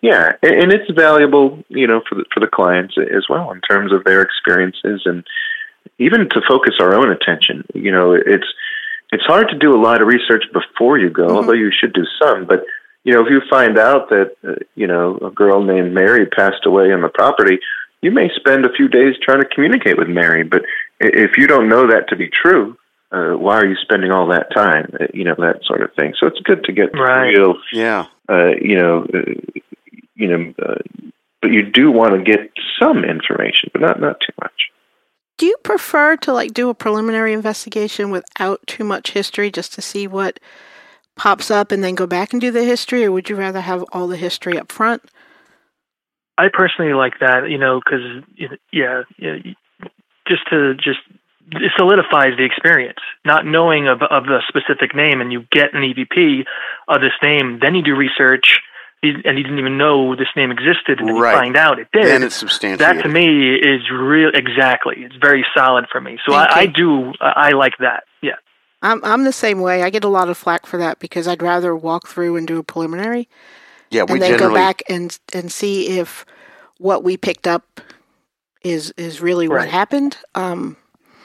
yeah, 0.00 0.32
and, 0.42 0.54
and 0.62 0.72
it's 0.72 0.88
valuable, 0.92 1.62
you 1.68 1.88
know, 1.88 2.02
for 2.08 2.14
the 2.14 2.24
for 2.32 2.38
the 2.38 2.46
clients 2.46 2.94
as 2.98 3.24
well 3.28 3.50
in 3.50 3.60
terms 3.60 3.92
of 3.92 4.04
their 4.04 4.22
experiences 4.22 5.02
and 5.06 5.24
even 5.98 6.28
to 6.28 6.40
focus 6.48 6.74
our 6.78 6.94
own 6.94 7.10
attention. 7.10 7.64
You 7.74 7.90
know, 7.90 8.12
it's 8.12 8.46
it's 9.12 9.24
hard 9.24 9.48
to 9.48 9.58
do 9.58 9.74
a 9.74 9.82
lot 9.82 10.00
of 10.00 10.06
research 10.06 10.44
before 10.52 10.98
you 10.98 11.10
go, 11.10 11.26
Mhm. 11.26 11.36
although 11.36 11.52
you 11.52 11.72
should 11.72 11.92
do 11.92 12.04
some. 12.22 12.44
But 12.46 12.64
you 13.02 13.12
know, 13.12 13.24
if 13.26 13.30
you 13.30 13.40
find 13.50 13.76
out 13.76 14.08
that 14.10 14.36
uh, 14.46 14.54
you 14.76 14.86
know 14.86 15.18
a 15.18 15.30
girl 15.30 15.64
named 15.64 15.92
Mary 15.94 16.26
passed 16.26 16.64
away 16.64 16.92
on 16.92 17.02
the 17.02 17.08
property, 17.08 17.58
you 18.02 18.12
may 18.12 18.30
spend 18.36 18.64
a 18.64 18.72
few 18.72 18.86
days 18.86 19.16
trying 19.20 19.40
to 19.40 19.48
communicate 19.48 19.98
with 19.98 20.08
Mary. 20.08 20.44
But 20.44 20.62
if 21.00 21.36
you 21.36 21.48
don't 21.48 21.68
know 21.68 21.88
that 21.88 22.08
to 22.10 22.16
be 22.16 22.28
true, 22.28 22.76
uh, 23.12 23.36
why 23.36 23.56
are 23.56 23.66
you 23.66 23.76
spending 23.82 24.10
all 24.10 24.26
that 24.28 24.52
time? 24.54 24.90
Uh, 24.98 25.06
you 25.12 25.24
know 25.24 25.34
that 25.38 25.60
sort 25.64 25.82
of 25.82 25.90
thing. 25.94 26.14
So 26.18 26.26
it's 26.26 26.40
good 26.40 26.64
to 26.64 26.72
get 26.72 26.90
Right. 26.94 27.36
real, 27.36 27.56
yeah. 27.72 28.06
uh, 28.28 28.52
you 28.60 28.76
know, 28.76 29.06
uh, 29.14 29.60
you 30.14 30.28
know. 30.28 30.54
Uh, 30.64 31.10
but 31.40 31.50
you 31.50 31.68
do 31.68 31.90
want 31.90 32.14
to 32.14 32.22
get 32.22 32.52
some 32.80 33.04
information, 33.04 33.70
but 33.72 33.82
not 33.82 34.00
not 34.00 34.20
too 34.20 34.32
much. 34.40 34.70
Do 35.38 35.46
you 35.46 35.56
prefer 35.64 36.16
to 36.18 36.32
like 36.32 36.54
do 36.54 36.68
a 36.68 36.74
preliminary 36.74 37.32
investigation 37.32 38.10
without 38.10 38.64
too 38.66 38.84
much 38.84 39.10
history 39.10 39.50
just 39.50 39.72
to 39.74 39.82
see 39.82 40.06
what 40.06 40.38
pops 41.16 41.50
up 41.50 41.72
and 41.72 41.82
then 41.82 41.94
go 41.94 42.06
back 42.06 42.32
and 42.32 42.40
do 42.40 42.50
the 42.50 42.64
history, 42.64 43.04
or 43.04 43.12
would 43.12 43.28
you 43.28 43.36
rather 43.36 43.60
have 43.60 43.84
all 43.92 44.06
the 44.06 44.16
history 44.16 44.58
up 44.58 44.70
front? 44.70 45.02
I 46.38 46.48
personally 46.52 46.94
like 46.94 47.18
that, 47.20 47.50
you 47.50 47.58
know, 47.58 47.80
because 47.84 48.24
yeah, 48.72 49.02
yeah, 49.18 49.36
just 50.26 50.48
to 50.50 50.74
just 50.74 51.00
it 51.52 51.72
solidifies 51.76 52.36
the 52.36 52.44
experience. 52.44 52.98
Not 53.24 53.46
knowing 53.46 53.88
of 53.88 54.02
of 54.02 54.24
the 54.24 54.40
specific 54.48 54.94
name, 54.94 55.20
and 55.20 55.32
you 55.32 55.44
get 55.50 55.74
an 55.74 55.82
EVP 55.82 56.44
of 56.88 57.00
this 57.00 57.12
name, 57.22 57.58
then 57.60 57.74
you 57.74 57.82
do 57.82 57.94
research, 57.94 58.60
and 59.02 59.14
you 59.14 59.42
didn't 59.42 59.58
even 59.58 59.78
know 59.78 60.14
this 60.16 60.28
name 60.36 60.50
existed, 60.50 61.00
and 61.00 61.08
then 61.08 61.16
Right. 61.16 61.32
you 61.32 61.38
find 61.38 61.56
out 61.56 61.78
it 61.78 61.88
did. 61.92 62.06
Then 62.06 62.22
it's 62.22 62.36
substantial. 62.36 62.78
that 62.86 63.02
to 63.02 63.08
me 63.08 63.54
is 63.54 63.90
real 63.90 64.30
exactly. 64.34 64.96
It's 64.98 65.16
very 65.16 65.44
solid 65.54 65.86
for 65.90 66.00
me. 66.00 66.18
So 66.26 66.34
I, 66.34 66.60
I 66.60 66.66
do 66.66 67.12
I 67.20 67.48
I 67.48 67.50
like 67.50 67.78
that. 67.78 68.04
Yeah. 68.22 68.36
I'm 68.82 69.04
I'm 69.04 69.24
the 69.24 69.32
same 69.32 69.60
way. 69.60 69.82
I 69.82 69.90
get 69.90 70.04
a 70.04 70.08
lot 70.08 70.28
of 70.28 70.36
flack 70.36 70.66
for 70.66 70.78
that 70.78 70.98
because 70.98 71.28
I'd 71.28 71.42
rather 71.42 71.74
walk 71.76 72.08
through 72.08 72.36
and 72.36 72.46
do 72.46 72.58
a 72.58 72.62
preliminary 72.62 73.28
yeah, 73.92 74.04
we 74.04 74.14
and 74.14 74.22
then 74.22 74.38
go 74.38 74.52
back 74.52 74.82
and 74.88 75.16
and 75.34 75.52
see 75.52 75.98
if 75.98 76.24
what 76.78 77.04
we 77.04 77.16
picked 77.16 77.46
up 77.46 77.80
is 78.64 78.92
is 78.96 79.20
really 79.20 79.48
what 79.48 79.68
happened. 79.68 80.16
Um, 80.34 80.76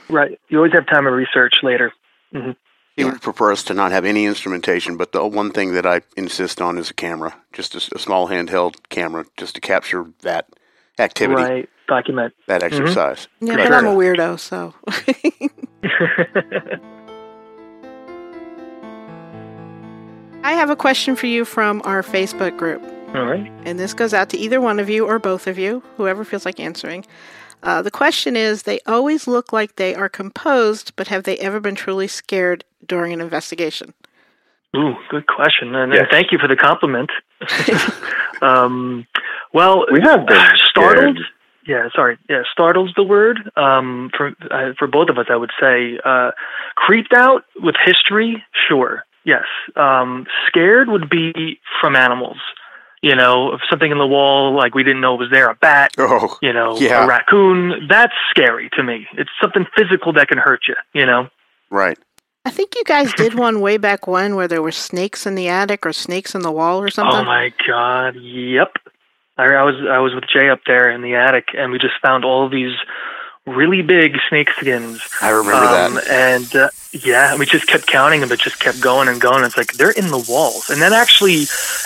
Right. 0.09 0.39
You 0.49 0.57
always 0.57 0.73
have 0.73 0.87
time 0.87 1.03
to 1.03 1.11
research 1.11 1.55
later. 1.63 1.91
Mm-hmm. 2.33 2.51
he 2.97 3.05
would 3.05 3.21
prefer 3.21 3.53
us 3.53 3.63
to 3.63 3.73
not 3.73 3.91
have 3.93 4.03
any 4.03 4.25
instrumentation, 4.25 4.97
but 4.97 5.13
the 5.13 5.25
one 5.25 5.51
thing 5.51 5.73
that 5.73 5.85
I 5.85 6.01
insist 6.17 6.61
on 6.61 6.77
is 6.77 6.89
a 6.89 6.93
camera, 6.93 7.33
just 7.53 7.73
a 7.75 7.79
small 7.99 8.27
handheld 8.27 8.75
camera, 8.89 9.25
just 9.37 9.55
to 9.55 9.61
capture 9.61 10.05
that 10.23 10.47
activity, 10.99 11.41
Right. 11.41 11.69
Document. 11.87 12.33
that 12.47 12.61
mm-hmm. 12.61 12.81
exercise. 12.81 13.27
yeah, 13.39 13.55
Right. 13.55 13.69
but 13.69 13.73
I'm 13.77 13.85
a 13.87 13.95
weirdo, 13.95 14.37
so 14.39 14.73
I 20.43 20.53
have 20.53 20.69
a 20.69 20.75
question 20.75 21.15
for 21.15 21.27
you 21.27 21.43
from 21.45 21.81
our 21.85 22.01
Facebook 22.01 22.57
group. 22.57 22.81
All 23.13 23.25
right. 23.25 23.51
And 23.65 23.79
this 23.79 23.93
goes 23.93 24.13
out 24.13 24.29
to 24.29 24.37
either 24.37 24.59
one 24.61 24.79
of 24.79 24.89
you 24.89 25.05
or 25.05 25.19
both 25.19 25.47
of 25.47 25.57
you, 25.57 25.81
whoever 25.95 26.23
feels 26.25 26.45
like 26.45 26.59
answering. 26.59 27.05
Uh, 27.63 27.81
the 27.81 27.91
question 27.91 28.35
is 28.35 28.63
They 28.63 28.79
always 28.85 29.27
look 29.27 29.51
like 29.51 29.75
they 29.75 29.95
are 29.95 30.09
composed, 30.09 30.95
but 30.95 31.07
have 31.07 31.23
they 31.23 31.37
ever 31.37 31.59
been 31.59 31.75
truly 31.75 32.07
scared 32.07 32.63
during 32.85 33.13
an 33.13 33.21
investigation? 33.21 33.93
Ooh, 34.75 34.95
good 35.09 35.27
question. 35.27 35.73
And, 35.75 35.91
Yes. 35.93 36.01
and 36.01 36.09
thank 36.11 36.31
you 36.31 36.37
for 36.37 36.47
the 36.47 36.55
compliment. 36.55 37.09
um, 38.41 39.05
well, 39.53 39.85
We 39.91 40.01
have 40.01 40.25
been 40.27 40.45
startled. 40.69 41.15
scared. 41.17 41.27
Yeah, 41.67 41.89
sorry. 41.93 42.17
Yeah, 42.29 42.43
startled's 42.51 42.93
the 42.95 43.03
word. 43.03 43.51
Um, 43.57 44.09
for 44.15 44.31
uh, 44.51 44.71
for 44.79 44.87
both 44.87 45.09
of 45.09 45.17
us, 45.17 45.25
I 45.29 45.35
would 45.35 45.51
say 45.59 45.99
uh, 46.05 46.31
creeped 46.75 47.11
out 47.13 47.43
with 47.61 47.75
history. 47.83 48.41
Sure, 48.69 49.03
yes. 49.25 49.43
Um, 49.75 50.27
scared 50.47 50.87
would 50.87 51.09
be 51.09 51.59
from 51.81 51.97
animals. 51.97 52.37
You 53.04 53.16
know, 53.16 53.58
something 53.70 53.92
in 53.92 54.00
the 54.00 54.08
wall 54.08 54.56
like 54.56 54.74
we 54.74 54.84
didn't 54.84 55.01
know 55.01 55.13
was 55.16 55.30
there, 55.32 55.50
a 55.50 55.56
bat. 55.56 55.92
Oh, 56.00 56.38
You 56.42 56.51
know, 56.51 56.77
Yeah. 56.80 57.04
a 57.06 57.08
raccoon. 57.08 57.88
That's 57.88 58.13
scary 58.32 58.70
to 58.74 58.82
me. 58.84 59.08
It's 59.13 59.30
something 59.42 59.66
physical 59.77 60.13
that 60.13 60.27
can 60.30 60.39
hurt 60.39 60.62
you. 60.68 60.75
You 60.94 61.06
know. 61.06 61.30
right. 61.70 61.98
I 62.46 62.50
think 62.50 62.75
you 62.75 62.84
guys 62.86 63.13
did 63.13 63.34
one 63.36 63.60
way 63.60 63.75
back 63.77 64.08
when 64.08 64.36
where 64.38 64.48
there 64.48 64.62
were 64.62 64.72
snakes 64.72 65.25
in 65.25 65.36
the 65.36 65.50
attic 65.50 65.86
or 65.86 65.92
snakes 65.92 66.34
in 66.34 66.42
the 66.44 66.51
wall 66.51 66.80
or 66.82 66.89
something. 66.89 67.20
Oh 67.20 67.25
my 67.25 67.51
god! 67.68 68.16
Yep. 68.16 68.72
I, 69.38 69.44
I 69.44 69.63
was 69.63 69.75
I 69.89 70.00
was 70.00 70.16
with 70.16 70.24
Jay 70.34 70.50
up 70.50 70.62
there 70.66 70.89
in 70.89 71.01
the 71.01 71.16
attic, 71.16 71.50
and 71.58 71.74
we 71.74 71.77
just 71.77 71.96
found 72.01 72.24
all 72.24 72.46
of 72.46 72.51
these 72.51 72.74
really 73.46 73.82
big 73.82 74.13
snake 74.30 74.50
skins. 74.51 75.01
I 75.22 75.30
remember 75.32 75.58
Um, 75.68 75.94
that. 75.96 76.08
And 76.10 76.56
uh, 76.56 76.70
yeah, 76.91 77.38
we 77.38 77.46
just 77.46 77.67
kept 77.67 77.88
counting 77.88 78.22
them, 78.22 78.29
but 78.29 78.39
just 78.39 78.60
kept 78.60 78.79
going 78.79 79.08
and 79.08 79.20
going. 79.20 79.44
It's 79.44 79.58
like 79.58 79.74
they're 79.74 79.91
in 79.91 80.10
the 80.10 80.25
walls, 80.29 80.70
and 80.70 80.82
that 80.82 80.94
actually 80.94 81.44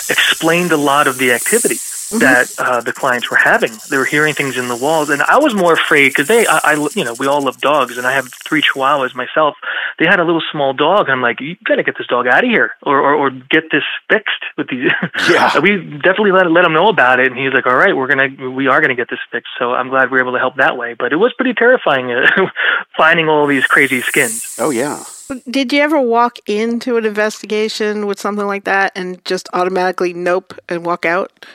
explained 0.08 0.72
a 0.72 0.76
lot 0.76 1.06
of 1.06 1.18
the 1.18 1.32
activity. 1.32 1.78
That 2.20 2.54
uh, 2.58 2.80
the 2.80 2.92
clients 2.92 3.30
were 3.30 3.36
having. 3.36 3.72
They 3.90 3.96
were 3.96 4.04
hearing 4.04 4.34
things 4.34 4.56
in 4.56 4.68
the 4.68 4.76
walls, 4.76 5.10
and 5.10 5.22
I 5.22 5.38
was 5.38 5.54
more 5.54 5.72
afraid 5.72 6.08
because 6.08 6.28
they, 6.28 6.46
I, 6.46 6.60
I, 6.64 6.88
you 6.94 7.04
know, 7.04 7.14
we 7.18 7.26
all 7.26 7.42
love 7.42 7.60
dogs, 7.60 7.98
and 7.98 8.06
I 8.06 8.12
have 8.12 8.32
three 8.32 8.62
Chihuahuas 8.62 9.14
myself. 9.14 9.56
They 9.98 10.06
had 10.06 10.20
a 10.20 10.24
little 10.24 10.42
small 10.50 10.72
dog, 10.72 11.06
and 11.06 11.12
I'm 11.12 11.22
like, 11.22 11.40
you 11.40 11.56
gotta 11.64 11.82
get 11.82 11.96
this 11.98 12.06
dog 12.06 12.26
out 12.26 12.44
of 12.44 12.50
here, 12.50 12.72
or 12.82 12.98
or, 12.98 13.14
or 13.14 13.30
get 13.30 13.64
this 13.70 13.84
fixed 14.08 14.42
with 14.56 14.68
these. 14.68 14.90
Yeah. 15.30 15.58
we 15.62 15.76
definitely 16.02 16.32
let 16.32 16.50
let 16.50 16.64
him 16.64 16.72
know 16.72 16.88
about 16.88 17.20
it, 17.20 17.26
and 17.28 17.38
he's 17.38 17.52
like, 17.52 17.66
all 17.66 17.76
right, 17.76 17.96
we're 17.96 18.08
gonna, 18.08 18.50
we 18.50 18.68
are 18.68 18.80
gonna 18.80 18.94
get 18.94 19.10
this 19.10 19.20
fixed. 19.30 19.52
So 19.58 19.72
I'm 19.72 19.88
glad 19.88 20.10
we 20.10 20.18
were 20.18 20.22
able 20.22 20.32
to 20.32 20.38
help 20.38 20.56
that 20.56 20.76
way. 20.76 20.94
But 20.94 21.12
it 21.12 21.16
was 21.16 21.32
pretty 21.34 21.54
terrifying 21.54 22.10
uh, 22.10 22.26
finding 22.96 23.28
all 23.28 23.46
these 23.46 23.66
crazy 23.66 24.00
skins. 24.00 24.56
Oh, 24.58 24.70
yeah. 24.70 25.04
Did 25.48 25.72
you 25.72 25.80
ever 25.80 26.00
walk 26.00 26.38
into 26.46 26.96
an 26.96 27.06
investigation 27.06 28.06
with 28.06 28.20
something 28.20 28.46
like 28.46 28.64
that 28.64 28.92
and 28.94 29.24
just 29.24 29.48
automatically 29.52 30.12
nope 30.12 30.54
and 30.68 30.84
walk 30.84 31.06
out? 31.06 31.46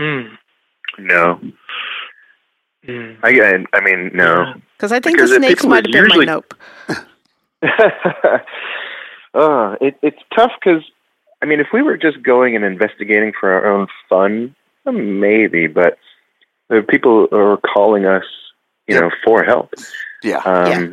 Mm. 0.00 0.38
No, 0.98 1.40
Mm. 2.86 3.18
I, 3.22 3.28
I, 3.28 3.64
I 3.76 3.80
mean, 3.84 4.10
no. 4.14 4.54
Because 4.78 4.90
I 4.90 5.00
think 5.00 5.16
Because 5.18 5.28
the 5.30 5.36
snakes 5.36 5.64
might 5.66 5.84
have 5.86 5.92
been 5.92 6.04
usually- 6.04 6.24
my 6.24 6.32
nope. 6.32 6.54
uh, 9.34 9.76
it, 9.80 9.96
it's 10.02 10.18
tough 10.34 10.52
because, 10.58 10.82
I 11.42 11.46
mean, 11.46 11.60
if 11.60 11.68
we 11.74 11.82
were 11.82 11.96
just 11.98 12.22
going 12.22 12.56
and 12.56 12.64
investigating 12.64 13.32
for 13.38 13.52
our 13.52 13.66
own 13.70 13.86
fun, 14.08 14.54
uh, 14.86 14.92
maybe, 14.92 15.66
but 15.66 15.98
there 16.68 16.82
people 16.82 17.28
are 17.32 17.58
calling 17.58 18.06
us, 18.06 18.24
you 18.86 18.94
Yep. 18.94 19.02
know, 19.02 19.10
for 19.24 19.44
help. 19.44 19.74
Yeah. 20.22 20.38
Um, 20.38 20.66
Yeah. 20.66 20.88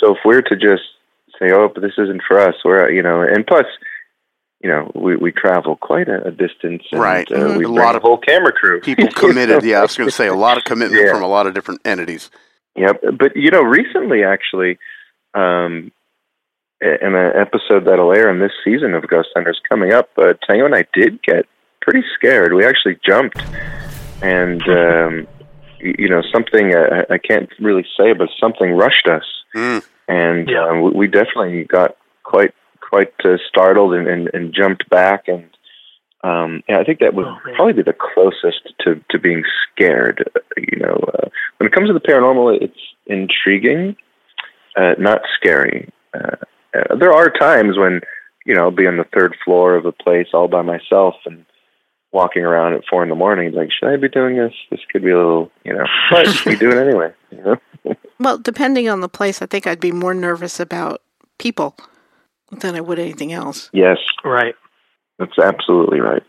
So 0.00 0.14
if 0.16 0.18
we're 0.24 0.42
to 0.42 0.56
just 0.56 0.82
say, 1.38 1.52
"Oh, 1.52 1.68
but 1.72 1.80
this 1.80 1.92
isn't 1.96 2.22
for 2.26 2.40
us," 2.40 2.56
we're 2.64 2.90
you 2.90 3.02
know, 3.02 3.22
and 3.22 3.46
plus, 3.46 3.66
you 4.62 4.70
know, 4.70 4.90
we 4.94 5.16
we 5.16 5.32
travel 5.32 5.76
quite 5.76 6.08
a, 6.08 6.26
a 6.28 6.30
distance, 6.30 6.82
and, 6.90 7.00
Right. 7.00 7.30
Uh, 7.30 7.36
Mhm. 7.36 7.58
we 7.58 7.64
A 7.64 7.68
lot 7.68 7.94
a 7.94 7.98
of 7.98 8.02
whole 8.02 8.18
camera 8.18 8.52
crew. 8.52 8.80
People 8.80 9.08
committed. 9.14 9.62
Yeah, 9.64 9.78
I 9.78 9.82
was 9.82 9.96
going 9.96 10.08
to 10.08 10.14
say 10.14 10.26
a 10.28 10.34
lot 10.34 10.56
of 10.58 10.64
commitment 10.70 11.02
Yeah. 11.04 11.12
from 11.12 11.22
a 11.22 11.28
lot 11.28 11.46
of 11.46 11.54
different 11.54 11.80
entities. 11.84 12.30
Yep. 12.76 13.00
But 13.18 13.36
you 13.36 13.50
know, 13.50 13.62
recently 13.62 14.24
actually, 14.24 14.78
um, 15.34 15.92
in 16.80 17.14
an 17.14 17.32
episode 17.36 17.84
that'll 17.86 18.12
air 18.12 18.28
in 18.30 18.38
this 18.38 18.52
season 18.64 18.94
of 18.94 19.06
Ghost 19.08 19.28
Hunters 19.34 19.60
coming 19.68 19.92
up, 19.92 20.10
uh, 20.18 20.34
Tango 20.46 20.66
and 20.66 20.74
I 20.74 20.84
did 20.92 21.22
get 21.22 21.46
pretty 21.80 22.04
scared. 22.14 22.52
We 22.52 22.64
actually 22.66 22.98
jumped, 23.06 23.40
and 24.22 24.62
um, 24.68 25.26
you 25.80 26.08
know, 26.08 26.22
something 26.32 26.74
uh, 26.74 27.04
I 27.10 27.18
can't 27.18 27.48
really 27.60 27.86
say, 27.98 28.12
but 28.14 28.28
something 28.40 28.72
rushed 28.72 29.06
us, 29.06 29.24
Mm. 29.54 29.84
and 30.08 30.48
Yeah. 30.50 30.66
um, 30.66 30.80
we- 30.82 30.90
we 30.90 31.06
definitely 31.06 31.64
got 31.64 31.96
quite 32.24 32.52
quite 32.88 33.12
uh, 33.24 33.36
startled 33.48 33.94
and, 33.94 34.06
and, 34.08 34.30
and 34.32 34.54
jumped 34.54 34.88
back 34.90 35.24
and. 35.28 35.44
Um, 36.24 36.62
yeah, 36.68 36.78
I 36.78 36.84
think 36.84 36.98
that 37.00 37.14
would 37.14 37.26
Oh, 37.26 37.38
probably 37.54 37.74
be 37.74 37.82
the 37.82 37.92
closest 37.94 38.72
to, 38.80 39.00
to 39.10 39.18
being 39.18 39.44
scared. 39.62 40.28
uh, 40.34 40.40
You 40.56 40.78
know, 40.80 40.98
uh, 41.14 41.28
when 41.58 41.68
it 41.68 41.72
comes 41.72 41.88
to 41.88 41.92
the 41.92 42.00
paranormal, 42.00 42.58
it's 42.60 42.80
intriguing, 43.06 43.94
uh, 44.76 44.94
not 44.98 45.20
scary. 45.38 45.88
Uh, 46.14 46.36
uh, 46.74 46.96
there 46.98 47.12
are 47.12 47.30
times 47.30 47.76
when, 47.78 48.00
you 48.44 48.54
know, 48.54 48.62
I'll 48.62 48.70
be 48.72 48.88
on 48.88 48.96
the 48.96 49.06
third 49.16 49.36
floor 49.44 49.76
of 49.76 49.86
a 49.86 49.92
place 49.92 50.28
all 50.32 50.48
by 50.48 50.62
myself 50.62 51.14
and 51.26 51.44
walking 52.12 52.42
around 52.42 52.72
at 52.72 52.82
four 52.90 53.04
in 53.04 53.08
the 53.08 53.14
morning, 53.14 53.52
like, 53.52 53.68
should 53.70 53.88
I 53.92 53.96
be 53.96 54.08
doing 54.08 54.36
this? 54.36 54.54
This 54.70 54.80
could 54.90 55.04
be 55.04 55.10
a 55.10 55.16
little, 55.16 55.52
you 55.64 55.74
know, 55.74 55.84
but 56.10 56.44
we 56.46 56.56
do 56.56 56.70
it 56.70 56.78
anyway. 56.78 57.12
You 57.30 57.42
know, 57.84 57.94
Well, 58.18 58.38
depending 58.38 58.88
on 58.88 59.00
the 59.00 59.08
place, 59.08 59.42
I 59.42 59.46
think 59.46 59.66
I'd 59.66 59.80
be 59.80 59.92
more 59.92 60.14
nervous 60.14 60.58
about 60.58 61.02
people 61.38 61.76
than 62.52 62.74
I 62.76 62.80
would 62.80 62.98
anything 62.98 63.32
else. 63.32 63.70
yes, 63.72 63.98
Right. 64.24 64.54
that's 65.18 65.38
absolutely 65.38 66.00
right. 66.00 66.22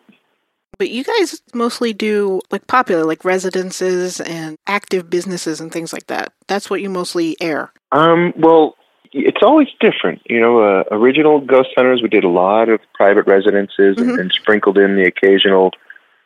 But 0.80 0.90
you 0.90 1.04
guys 1.04 1.42
mostly 1.54 1.92
do 1.94 2.40
like 2.52 2.68
popular, 2.68 3.04
like 3.04 3.26
residences 3.26 4.20
and 4.20 4.58
active 4.68 5.10
businesses 5.10 5.60
and 5.60 5.72
things 5.72 5.92
like 5.92 6.08
that. 6.08 6.34
That's 6.48 6.70
what 6.70 6.82
you 6.82 6.90
mostly 6.90 7.36
air. 7.42 7.72
Um, 7.92 8.32
well, 8.38 8.76
it's 9.12 9.42
always 9.42 9.70
different. 9.80 10.22
You 10.30 10.40
know, 10.40 10.60
uh, 10.60 10.84
original 10.92 11.40
Ghost 11.42 11.70
Hunters, 11.76 12.02
we 12.04 12.10
did 12.10 12.24
a 12.24 12.30
lot 12.30 12.70
of 12.70 12.80
private 12.94 13.26
residences 13.26 13.98
Mhm. 13.98 14.02
and, 14.10 14.20
and 14.20 14.32
sprinkled 14.32 14.78
in 14.78 14.96
the 14.96 15.06
occasional, 15.08 15.72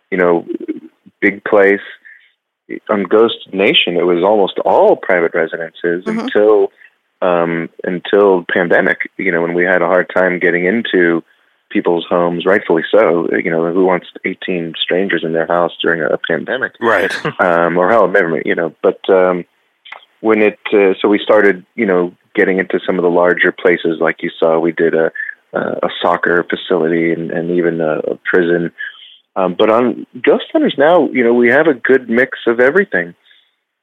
you 0.10 0.18
know, 0.18 0.46
big 1.22 1.44
place. 1.46 1.80
On 2.90 3.04
Ghost 3.04 3.54
Nation, 3.54 3.96
it 3.96 4.06
was 4.06 4.24
almost 4.24 4.60
all 4.60 4.96
private 4.98 5.34
residences 5.34 6.04
Mhm. 6.06 6.24
until 6.24 6.72
um, 7.22 7.70
until 7.84 8.46
pandemic. 8.52 9.10
You 9.18 9.32
know, 9.32 9.42
when 9.42 9.54
we 9.54 9.64
had 9.64 9.82
a 9.82 9.88
hard 9.88 10.12
time 10.14 10.40
getting 10.40 10.66
into 10.66 11.24
people's 11.70 12.06
homes, 12.10 12.46
rightfully 12.46 12.84
so. 12.92 13.28
You 13.32 13.50
know, 13.50 13.72
who 13.74 13.86
wants 13.86 14.08
18 14.26 14.74
strangers 14.82 15.24
in 15.24 15.34
their 15.34 15.48
house 15.48 15.72
during 15.82 16.02
a 16.02 16.18
pandemic? 16.28 16.74
Right. 16.80 17.14
um, 17.40 17.78
or 17.78 17.90
however, 17.90 18.42
you 18.46 18.56
know. 18.56 18.76
But 18.82 19.00
um, 19.10 19.46
when 20.22 20.42
it, 20.42 20.60
uh, 20.74 20.94
so 21.02 21.08
we 21.08 21.20
started, 21.24 21.66
you 21.76 21.86
know, 21.86 22.16
getting 22.36 22.60
into 22.60 22.80
some 22.86 22.98
of 22.98 23.04
the 23.04 23.10
larger 23.10 23.52
places, 23.52 24.00
like 24.00 24.22
you 24.22 24.30
saw, 24.40 24.60
we 24.60 24.72
did 24.72 24.94
a 24.94 25.12
a 25.54 25.90
soccer 26.02 26.46
facility 26.50 27.12
and, 27.12 27.32
and 27.32 27.52
even 27.52 27.82
a, 27.82 28.00
a 28.00 28.20
prison. 28.24 28.72
Um, 29.36 29.56
but 29.58 29.70
on 29.70 30.06
Ghost 30.22 30.46
Hunters 30.52 30.76
now, 30.78 31.10
you 31.10 31.24
know, 31.24 31.34
we 31.34 31.50
have 31.50 31.68
a 31.68 31.74
good 31.74 32.10
mix 32.10 32.40
of 32.48 32.60
everything. 32.60 33.16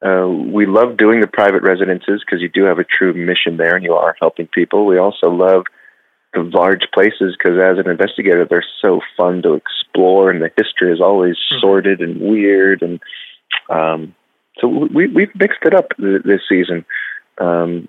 Uh, 0.01 0.29
we 0.29 0.65
love 0.67 0.97
doing 0.97 1.21
the 1.21 1.27
private 1.27 1.63
residences 1.63 2.23
because 2.25 2.41
you 2.41 2.49
do 2.49 2.65
have 2.65 2.79
a 2.79 2.85
true 2.85 3.13
mission 3.13 3.57
there 3.57 3.75
and 3.75 3.85
you 3.85 3.95
are 3.95 4.17
helping 4.21 4.47
people. 4.47 4.87
We 4.87 4.99
also 4.99 5.29
love 5.29 5.65
the 6.35 6.43
large 6.43 6.83
places 6.95 7.37
because 7.37 7.59
as 7.59 7.79
an 7.85 7.91
investigator, 7.91 8.47
they're 8.49 8.65
so 8.81 9.01
fun 9.17 9.43
to 9.43 9.55
explore 9.55 10.31
and 10.31 10.41
the 10.41 10.51
history 10.57 10.93
is 10.93 11.01
always 11.01 11.37
Mhm. 11.37 11.61
sordid 11.61 12.01
and 12.01 12.21
weird. 12.21 12.83
And 12.83 13.01
um, 13.69 14.15
so 14.61 14.69
we, 14.69 15.09
we've 15.09 15.35
mixed 15.35 15.65
it 15.65 15.75
up 15.75 15.97
th- 15.97 16.23
this 16.23 16.43
season. 16.49 16.85
Um, 17.39 17.89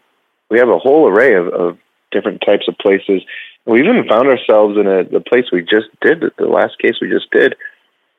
we 0.49 0.57
have 0.57 0.69
a 0.69 0.79
whole 0.79 1.07
array 1.07 1.35
of, 1.35 1.47
of 1.49 1.77
different 2.11 2.41
types 2.41 2.67
of 2.67 2.77
places. 2.79 3.21
We 3.65 3.79
even 3.81 4.07
found 4.09 4.27
ourselves 4.29 4.77
in 4.77 4.87
a 4.87 5.03
the 5.03 5.19
place 5.19 5.45
we 5.51 5.61
just 5.61 5.89
did, 6.01 6.23
the 6.37 6.47
last 6.47 6.79
case 6.79 6.95
we 7.01 7.09
just 7.09 7.29
did, 7.29 7.55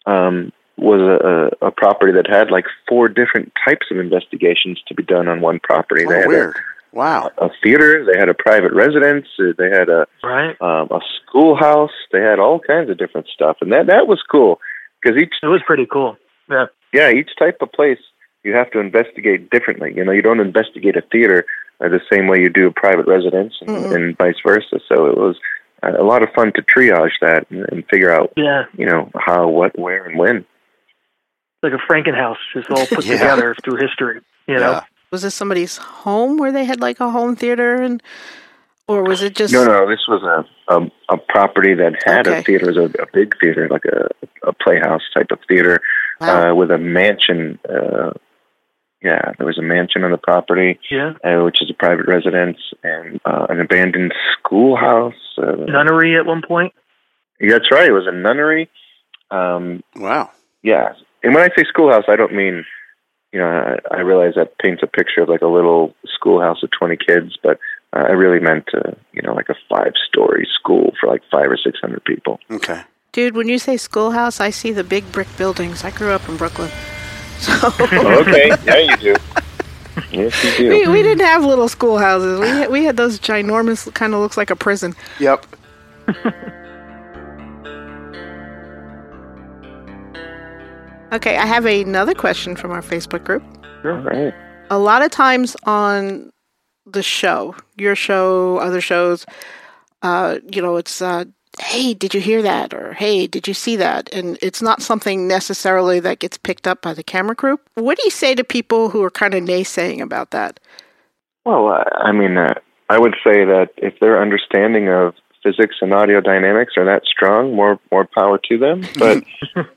um, 0.06 0.52
was 0.80 1.00
a, 1.00 1.64
a, 1.64 1.68
a 1.68 1.70
property 1.70 2.12
that 2.12 2.26
had 2.28 2.50
like 2.50 2.64
four 2.88 3.08
different 3.08 3.52
types 3.68 3.86
of 3.90 3.98
investigations 3.98 4.80
to 4.88 4.94
be 4.94 5.02
done 5.02 5.28
on 5.28 5.40
one 5.40 5.60
property. 5.62 6.04
they 6.04 6.14
Oh, 6.14 6.18
had 6.20 6.28
weird. 6.28 6.56
Wow. 6.92 7.30
A, 7.38 7.46
a 7.46 7.50
theater, 7.62 8.04
they 8.04 8.18
had 8.18 8.28
a 8.28 8.34
private 8.34 8.72
residence, 8.72 9.26
uh, 9.38 9.52
they 9.56 9.70
had 9.70 9.88
a 9.88 10.06
Right. 10.24 10.56
um, 10.60 10.88
a 10.90 11.00
schoolhouse, 11.16 11.92
they 12.12 12.20
had 12.20 12.38
all 12.40 12.58
kinds 12.58 12.90
of 12.90 12.98
different 12.98 13.28
stuff, 13.28 13.58
and 13.60 13.70
that 13.72 13.86
that 13.86 14.06
was 14.08 14.20
cool 14.30 14.58
because 15.00 15.16
each 15.20 15.34
It 15.42 15.46
was 15.46 15.62
pretty 15.66 15.86
cool. 15.86 16.16
Yeah. 16.50 16.66
yeah 16.92 17.10
each 17.10 17.30
type 17.38 17.58
of 17.60 17.70
place 17.72 17.98
you 18.42 18.54
have 18.54 18.70
to 18.72 18.80
investigate 18.80 19.50
differently. 19.50 19.92
You 19.94 20.04
know, 20.04 20.12
you 20.12 20.22
don't 20.22 20.40
investigate 20.40 20.96
a 20.96 21.02
theater 21.12 21.44
uh, 21.80 21.88
the 21.88 22.00
same 22.12 22.26
way 22.26 22.40
you 22.40 22.48
do 22.48 22.66
a 22.66 22.72
private 22.72 23.06
residence, 23.06 23.54
and, 23.60 23.70
Mm-mm. 23.70 23.94
and 23.94 24.18
vice 24.18 24.40
versa. 24.44 24.80
So 24.88 25.06
it 25.06 25.16
was 25.16 25.36
uh, 25.82 25.92
a 25.98 26.02
lot 26.04 26.22
of 26.22 26.30
fun 26.34 26.52
to 26.54 26.62
triage 26.62 27.12
that 27.20 27.48
and, 27.50 27.66
and 27.70 27.84
figure 27.88 28.10
out 28.10 28.32
Yeah. 28.36 28.64
you 28.76 28.86
know 28.86 29.10
how, 29.16 29.46
what, 29.48 29.78
where, 29.78 30.06
and 30.06 30.18
when. 30.18 30.44
Like 31.62 31.72
a 31.72 31.78
Frankenhouse, 31.92 32.36
just 32.54 32.70
all 32.70 32.86
put 32.86 33.04
Yeah. 33.04 33.14
together 33.18 33.54
through 33.62 33.76
history. 33.76 34.20
You 34.46 34.56
know. 34.56 34.70
Yeah. 34.72 34.84
Was 35.12 35.22
this 35.22 35.34
somebody's 35.34 35.76
home 35.76 36.36
where 36.38 36.52
they 36.52 36.64
had 36.64 36.80
like 36.80 37.00
a 37.00 37.10
home 37.10 37.34
theater 37.36 37.74
and 37.82 38.02
or 38.86 39.02
was 39.04 39.22
it 39.22 39.34
just 39.36 39.52
No, 39.52 39.64
no, 39.64 39.88
this 39.88 40.06
was 40.08 40.22
a 40.22 40.72
a, 40.74 40.90
a 41.10 41.16
property 41.18 41.74
that 41.74 41.94
had 42.04 42.26
Okay. 42.28 42.38
a 42.38 42.42
theater, 42.42 42.70
it 42.70 42.76
was 42.76 42.90
a, 42.94 43.02
a 43.02 43.06
big 43.12 43.34
theater, 43.40 43.68
like 43.68 43.84
a 43.84 44.08
a 44.48 44.52
playhouse 44.52 45.02
type 45.12 45.30
of 45.32 45.38
theater, 45.48 45.80
Wow. 46.20 46.50
uh, 46.50 46.54
with 46.54 46.70
a 46.70 46.78
mansion. 46.78 47.58
Uh, 47.68 48.12
yeah, 49.02 49.32
there 49.38 49.46
was 49.46 49.58
a 49.58 49.62
mansion 49.62 50.04
on 50.04 50.10
the 50.12 50.18
property, 50.18 50.78
Yeah. 50.90 51.12
uh, 51.24 51.42
which 51.44 51.60
is 51.62 51.70
a 51.70 51.74
private 51.74 52.06
residence, 52.06 52.58
and 52.84 53.18
uh, 53.24 53.46
an 53.48 53.60
abandoned 53.60 54.12
schoolhouse. 54.38 55.14
Uh, 55.38 55.52
Nunnery 55.66 56.16
at 56.16 56.26
one 56.26 56.42
point. 56.46 56.72
yeah, 57.40 57.52
that's 57.52 57.70
right. 57.72 57.88
It 57.88 57.92
was 57.92 58.06
a 58.06 58.12
nunnery. 58.12 58.68
Um, 59.30 59.82
Wow. 59.96 60.30
yeah, 60.62 60.92
and 61.22 61.34
when 61.34 61.42
I 61.42 61.48
say 61.56 61.64
schoolhouse, 61.68 62.04
I 62.08 62.16
don't 62.16 62.34
mean, 62.34 62.64
you 63.32 63.38
know, 63.38 63.46
I, 63.46 63.96
I 63.96 64.00
realize 64.00 64.34
that 64.36 64.58
paints 64.58 64.82
a 64.82 64.86
picture 64.86 65.22
of 65.22 65.28
like 65.28 65.42
a 65.42 65.46
little 65.46 65.94
schoolhouse 66.06 66.62
of 66.62 66.70
twenty 66.70 66.96
kids, 66.96 67.36
but 67.42 67.58
uh, 67.92 68.00
I 68.00 68.12
really 68.12 68.40
meant, 68.40 68.68
uh, 68.74 68.92
you 69.12 69.22
know, 69.22 69.34
like 69.34 69.48
a 69.48 69.56
five-story 69.68 70.48
school 70.52 70.92
for 71.00 71.08
like 71.08 71.22
five 71.30 71.50
or 71.50 71.56
six 71.56 71.78
hundred 71.80 72.04
people. 72.04 72.40
Okay. 72.50 72.82
Dude, 73.12 73.34
when 73.34 73.48
you 73.48 73.58
say 73.58 73.76
schoolhouse, 73.76 74.40
I 74.40 74.50
see 74.50 74.70
the 74.70 74.84
big 74.84 75.10
brick 75.10 75.28
buildings. 75.36 75.82
I 75.84 75.90
grew 75.90 76.12
up 76.12 76.28
in 76.28 76.36
Brooklyn. 76.36 76.70
So 77.40 77.54
okay, 77.80 78.48
yeah, 78.66 78.76
you 78.76 78.96
do. 78.98 79.16
Yes, 80.12 80.44
you 80.44 80.50
do. 80.58 80.68
we, 80.68 80.86
we 80.88 81.02
didn't 81.02 81.24
have 81.24 81.42
little 81.42 81.70
schoolhouses. 81.70 82.38
We 82.38 82.46
had, 82.46 82.70
we 82.70 82.84
had 82.84 82.98
those 82.98 83.18
ginormous 83.18 83.90
kind 83.94 84.12
of 84.12 84.20
looks 84.20 84.36
like 84.36 84.50
a 84.50 84.56
prison. 84.56 84.94
Yep. 85.20 85.46
Okay, 91.12 91.36
I 91.36 91.46
have 91.46 91.66
another 91.66 92.14
question 92.14 92.54
from 92.54 92.70
our 92.70 92.82
Facebook 92.82 93.24
group. 93.24 93.42
All 93.84 93.92
right. 93.92 94.32
A 94.70 94.78
lot 94.78 95.02
of 95.02 95.10
times 95.10 95.56
on 95.64 96.30
the 96.86 97.02
show, 97.02 97.56
your 97.76 97.96
show, 97.96 98.58
other 98.58 98.80
shows, 98.80 99.26
uh, 100.02 100.38
you 100.52 100.62
know, 100.62 100.76
it's 100.76 101.02
uh, 101.02 101.24
hey, 101.58 101.94
did 101.94 102.14
you 102.14 102.20
hear 102.20 102.42
that? 102.42 102.72
Or 102.72 102.92
hey, 102.92 103.26
did 103.26 103.48
you 103.48 103.54
see 103.54 103.76
that? 103.76 104.12
And 104.12 104.38
it's 104.40 104.62
not 104.62 104.82
something 104.82 105.26
necessarily 105.26 105.98
that 106.00 106.20
gets 106.20 106.38
picked 106.38 106.68
up 106.68 106.80
by 106.82 106.94
the 106.94 107.02
camera 107.02 107.34
crew. 107.34 107.58
What 107.74 107.98
do 107.98 108.04
you 108.04 108.10
say 108.10 108.34
to 108.34 108.44
people 108.44 108.90
who 108.90 109.02
are 109.02 109.10
kind 109.10 109.34
of 109.34 109.42
naysaying 109.42 110.00
about 110.00 110.30
that? 110.30 110.60
Well, 111.44 111.68
uh, 111.68 111.84
I 111.96 112.12
mean, 112.12 112.38
uh, 112.38 112.54
I 112.88 112.98
would 112.98 113.14
say 113.24 113.44
that 113.44 113.70
if 113.76 113.98
their 114.00 114.20
understanding 114.20 114.88
of 114.88 115.14
physics 115.42 115.76
and 115.80 115.92
audio 115.94 116.20
dynamics 116.20 116.74
are 116.76 116.84
that 116.84 117.02
strong, 117.04 117.54
more 117.54 117.78
more 117.90 118.06
power 118.06 118.38
to 118.48 118.58
them. 118.58 118.82
But 118.98 119.24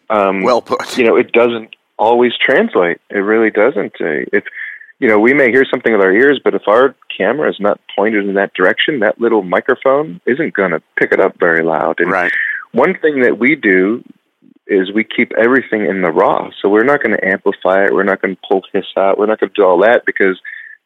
um, 0.09 0.43
Well 0.43 0.61
put. 0.61 0.97
you 0.97 1.05
know, 1.05 1.15
it 1.15 1.31
doesn't 1.31 1.75
always 1.97 2.33
translate. 2.43 2.99
It 3.09 3.19
really 3.19 3.51
doesn't. 3.51 3.93
Uh, 3.99 4.25
if 4.33 4.43
you 4.99 5.07
know, 5.07 5.19
we 5.19 5.33
may 5.33 5.51
hear 5.51 5.65
something 5.69 5.91
with 5.91 6.01
our 6.01 6.13
ears, 6.13 6.39
but 6.43 6.53
if 6.55 6.61
our 6.67 6.95
camera 7.17 7.49
is 7.49 7.57
not 7.59 7.79
pointed 7.95 8.25
in 8.27 8.35
that 8.35 8.53
direction, 8.53 8.99
that 8.99 9.19
little 9.19 9.43
microphone 9.43 10.21
isn't 10.25 10.53
going 10.53 10.71
to 10.71 10.81
pick 10.97 11.11
it 11.11 11.19
up 11.19 11.37
very 11.39 11.61
loud. 11.63 11.99
And 11.99 12.09
Right. 12.11 12.31
one 12.71 12.97
thing 12.99 13.21
that 13.21 13.37
we 13.37 13.55
do 13.55 14.03
is 14.65 14.93
we 14.93 15.03
keep 15.03 15.33
everything 15.33 15.85
in 15.85 16.03
the 16.03 16.11
raw. 16.11 16.49
So 16.61 16.69
we're 16.69 16.85
not 16.85 17.03
going 17.03 17.15
to 17.17 17.25
amplify 17.27 17.83
it. 17.85 17.93
We're 17.93 18.03
not 18.03 18.21
going 18.21 18.35
to 18.37 18.41
pull 18.47 18.61
hiss 18.71 18.85
out. 18.95 19.17
We're 19.17 19.25
not 19.25 19.39
going 19.41 19.49
to 19.49 19.55
do 19.61 19.65
all 19.65 19.79
that 19.79 20.05
because 20.05 20.39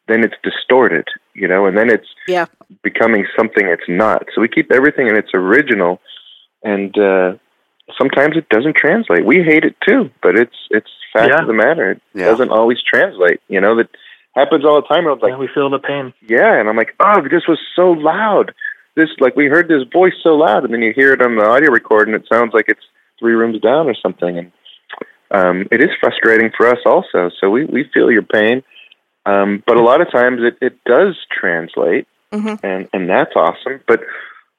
then 0.08 0.24
it's 0.24 0.34
distorted, 0.42 1.06
you 1.34 1.46
know, 1.46 1.66
and 1.66 1.76
then 1.76 1.90
it's 1.90 2.08
Yeah. 2.26 2.46
becoming 2.82 3.26
something 3.36 3.66
it's 3.66 3.88
not. 3.88 4.26
So 4.34 4.40
we 4.40 4.48
keep 4.48 4.72
everything 4.72 5.06
in 5.08 5.16
its 5.16 5.30
original, 5.34 6.00
and 6.64 6.96
uh, 6.98 7.34
sometimes 7.98 8.36
it 8.36 8.48
doesn't 8.48 8.76
translate. 8.76 9.24
We 9.24 9.42
hate 9.42 9.64
it 9.64 9.76
too, 9.86 10.10
but 10.22 10.36
it's 10.36 10.56
it's 10.70 10.90
fact 11.12 11.28
Yeah. 11.32 11.40
of 11.42 11.46
the 11.46 11.52
matter. 11.54 11.92
It 11.92 12.00
Yeah. 12.14 12.24
doesn't 12.26 12.50
always 12.50 12.78
translate. 12.82 13.40
You 13.48 13.60
know 13.60 13.76
that 13.76 13.88
happens 14.34 14.64
all 14.64 14.76
the 14.80 14.86
time. 14.88 15.06
I 15.06 15.12
was 15.12 15.22
like, 15.22 15.32
yeah, 15.32 15.38
we 15.38 15.48
feel 15.48 15.70
the 15.70 15.78
pain. 15.78 16.12
yeah, 16.26 16.58
and 16.58 16.68
I'm 16.68 16.76
like, 16.76 16.94
oh, 17.00 17.20
this 17.28 17.46
was 17.48 17.58
so 17.76 17.92
loud. 17.92 18.52
This 18.96 19.10
like 19.20 19.36
we 19.36 19.46
heard 19.46 19.68
this 19.68 19.84
voice 19.92 20.14
so 20.22 20.34
loud, 20.34 20.64
and 20.64 20.72
then 20.74 20.82
you 20.82 20.92
hear 20.94 21.12
it 21.12 21.22
on 21.22 21.36
the 21.36 21.44
audio 21.46 21.70
record, 21.70 22.08
and 22.08 22.16
it 22.16 22.26
sounds 22.32 22.52
like 22.52 22.66
it's 22.68 22.84
three 23.18 23.34
rooms 23.34 23.60
down 23.60 23.88
or 23.88 23.94
something. 23.94 24.38
And 24.38 24.52
um, 25.30 25.68
it 25.70 25.80
is 25.80 25.90
frustrating 26.00 26.50
for 26.56 26.66
us 26.66 26.78
also. 26.84 27.30
So 27.40 27.48
we 27.50 27.64
we 27.66 27.84
feel 27.94 28.10
your 28.10 28.22
pain, 28.22 28.62
um, 29.30 29.62
but 29.66 29.76
a 29.76 29.82
lot 29.82 30.00
of 30.00 30.10
times 30.10 30.40
it 30.42 30.56
it 30.68 30.74
does 30.84 31.14
translate, 31.40 32.06
hmm 32.32 32.54
and 32.62 32.88
and 32.92 33.08
that's 33.08 33.34
awesome. 33.36 33.80
But 33.86 34.00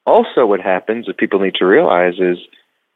also, 0.06 0.46
what 0.46 0.60
happens 0.60 1.06
that 1.06 1.18
people 1.18 1.40
need 1.40 1.54
to 1.56 1.66
realize 1.66 2.14
is. 2.18 2.38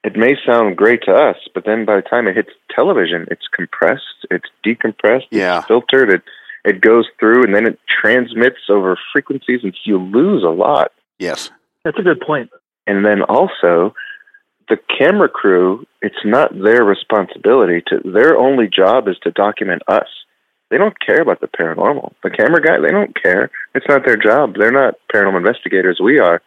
It 0.06 0.16
may 0.18 0.34
sound 0.46 0.76
great 0.76 1.00
to 1.04 1.12
us, 1.14 1.36
but 1.54 1.64
then 1.64 1.86
by 1.86 1.96
the 1.96 2.02
time 2.02 2.28
it 2.28 2.36
hits 2.36 2.50
television, 2.76 3.26
it's 3.30 3.48
compressed, 3.50 4.26
it's 4.30 4.50
decompressed, 4.62 5.28
Yeah. 5.30 5.60
it's 5.60 5.66
filtered, 5.66 6.10
it 6.10 6.22
it 6.62 6.82
goes 6.82 7.06
through 7.18 7.42
and 7.44 7.54
then 7.54 7.66
it 7.66 7.78
transmits 8.02 8.68
over 8.68 8.98
frequencies 9.14 9.60
and 9.64 9.74
you 9.86 9.96
lose 9.96 10.42
a 10.44 10.50
lot 10.50 10.92
Yes. 11.18 11.50
That's 11.86 11.98
a 11.98 12.02
good 12.02 12.20
point. 12.20 12.50
and 12.86 13.02
then 13.06 13.22
also 13.22 13.94
the 14.68 14.76
camera 14.98 15.30
crew 15.30 15.86
it's 16.02 16.22
not 16.24 16.48
their 16.66 16.84
responsibility 16.84 17.82
to 17.86 17.94
their 18.04 18.36
only 18.36 18.68
job 18.68 19.08
is 19.08 19.16
to 19.22 19.30
document 19.30 19.80
us 19.88 20.08
they 20.70 20.78
don't 20.78 20.98
care 20.98 21.20
about 21.20 21.40
the 21.40 21.48
paranormal. 21.48 22.14
The 22.22 22.30
camera 22.30 22.62
guy 22.62 22.80
they 22.80 22.90
don't 22.90 23.20
care. 23.20 23.50
It's 23.74 23.86
not 23.88 24.04
their 24.04 24.16
job. 24.16 24.54
They're 24.56 24.72
not 24.72 24.94
paranormal 25.14 25.38
investigators. 25.38 26.00
We 26.02 26.18
are. 26.18 26.42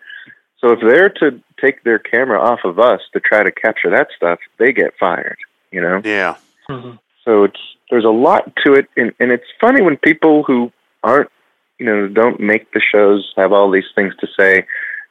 So 0.59 0.71
if 0.71 0.79
they're 0.81 1.09
to 1.09 1.39
take 1.61 1.83
their 1.83 1.99
camera 1.99 2.41
off 2.41 2.59
of 2.63 2.79
us 2.79 3.01
to 3.13 3.19
try 3.19 3.43
to 3.43 3.51
capture 3.51 3.91
that 3.91 4.07
stuff 4.15 4.39
they 4.57 4.73
get 4.73 4.93
fired 4.99 5.37
you 5.71 5.81
know? 5.81 6.01
Yeah. 6.03 6.35
hmm 6.67 6.93
so 7.23 7.43
it's 7.43 7.59
there's 7.89 8.05
a 8.05 8.09
lot 8.09 8.53
to 8.65 8.73
it, 8.73 8.87
and, 8.95 9.13
and 9.19 9.31
it's 9.31 9.45
funny 9.59 9.81
when 9.81 9.97
people 9.97 10.43
who 10.43 10.71
aren't, 11.03 11.29
you 11.77 11.85
know, 11.85 12.07
don't 12.07 12.39
make 12.39 12.71
the 12.71 12.81
shows 12.81 13.33
have 13.35 13.51
all 13.51 13.69
these 13.69 13.89
things 13.95 14.13
to 14.21 14.27
say. 14.37 14.65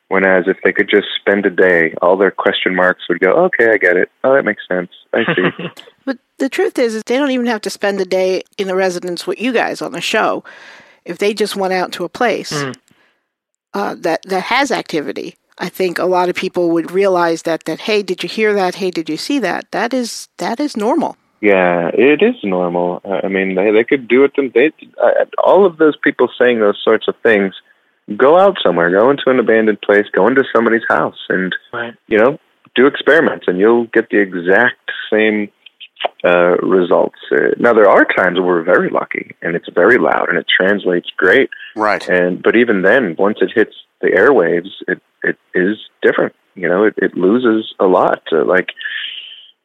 Whereas 0.08 0.44
if 0.46 0.56
they 0.62 0.72
could 0.72 0.88
just 0.88 1.08
spend 1.18 1.44
a 1.46 1.50
day, 1.50 1.92
all 2.00 2.16
their 2.16 2.30
question 2.30 2.76
marks 2.76 3.08
would 3.08 3.18
go, 3.20 3.32
okay, 3.46 3.70
I 3.72 3.76
get 3.76 3.96
it. 3.96 4.08
Oh, 4.22 4.34
that 4.34 4.44
makes 4.44 4.62
sense. 4.68 4.90
I 5.12 5.24
see. 5.34 5.68
But 6.04 6.18
the 6.38 6.48
truth 6.48 6.78
is, 6.78 6.94
is 6.94 7.02
they 7.02 7.16
don't 7.18 7.32
even 7.32 7.46
have 7.46 7.62
to 7.62 7.70
spend 7.70 8.00
a 8.00 8.04
day 8.04 8.42
in 8.58 8.68
the 8.68 8.76
residence 8.76 9.26
with 9.26 9.40
you 9.40 9.52
guys 9.52 9.82
on 9.82 9.90
the 9.90 10.00
show. 10.00 10.44
If 11.04 11.18
they 11.18 11.34
just 11.34 11.56
went 11.56 11.72
out 11.72 11.90
to 11.92 12.04
a 12.04 12.08
place 12.08 12.52
Mhm. 12.52 12.76
uh, 13.74 13.94
that 13.98 14.22
that 14.22 14.42
has 14.44 14.70
activity, 14.70 15.34
I 15.58 15.68
think 15.68 15.98
a 15.98 16.04
lot 16.06 16.28
of 16.28 16.36
people 16.36 16.70
would 16.70 16.92
realize 16.92 17.42
that 17.42 17.64
that 17.64 17.80
hey, 17.80 18.02
did 18.04 18.22
you 18.22 18.28
hear 18.28 18.54
that? 18.54 18.76
Hey, 18.76 18.92
did 18.92 19.08
you 19.08 19.16
see 19.16 19.40
that? 19.40 19.70
That 19.72 19.92
is 19.92 20.28
that 20.38 20.60
is 20.60 20.76
normal. 20.76 21.16
yeah, 21.40 21.90
it 21.92 22.22
is 22.22 22.36
normal. 22.44 23.00
Uh, 23.04 23.20
I 23.24 23.28
mean, 23.28 23.56
they 23.56 23.72
they 23.72 23.82
could 23.84 24.06
do 24.06 24.22
it. 24.24 24.36
Them, 24.36 24.52
they 24.54 24.70
uh, 25.02 25.24
all 25.42 25.66
of 25.66 25.78
those 25.78 25.96
people 25.96 26.28
saying 26.38 26.60
those 26.60 26.80
sorts 26.82 27.08
of 27.08 27.16
things. 27.24 27.54
Go 28.16 28.38
out 28.38 28.56
somewhere. 28.62 28.90
Go 28.90 29.10
into 29.10 29.24
an 29.26 29.38
abandoned 29.40 29.80
place. 29.80 30.06
Go 30.12 30.26
into 30.28 30.44
somebody's 30.54 30.86
house, 30.88 31.18
and 31.28 31.54
Right. 31.72 31.94
you 32.06 32.18
know, 32.18 32.38
do 32.74 32.86
experiments, 32.86 33.46
and 33.48 33.58
you'll 33.58 33.86
get 33.86 34.10
the 34.10 34.18
exact 34.20 34.90
same 35.10 35.50
uh, 36.24 36.56
results. 36.58 37.18
Uh, 37.32 37.50
now, 37.58 37.72
there 37.72 37.88
are 37.88 38.04
times 38.04 38.38
where 38.38 38.46
we're 38.48 38.62
very 38.62 38.90
lucky, 38.90 39.34
and 39.42 39.56
it's 39.56 39.68
very 39.74 39.98
loud, 39.98 40.28
and 40.28 40.38
it 40.38 40.46
translates 40.48 41.08
great. 41.16 41.50
Right. 41.74 42.06
And 42.08 42.42
but 42.42 42.54
even 42.56 42.82
then, 42.82 43.16
once 43.18 43.38
it 43.40 43.50
hits 43.54 43.74
the 44.00 44.08
airwaves, 44.08 44.70
it 44.86 45.00
it 45.22 45.36
is 45.54 45.76
different. 46.02 46.34
You 46.54 46.68
know, 46.68 46.84
it, 46.84 46.94
it 46.98 47.16
loses 47.16 47.74
a 47.80 47.86
lot. 47.86 48.22
Uh, 48.32 48.44
like 48.44 48.70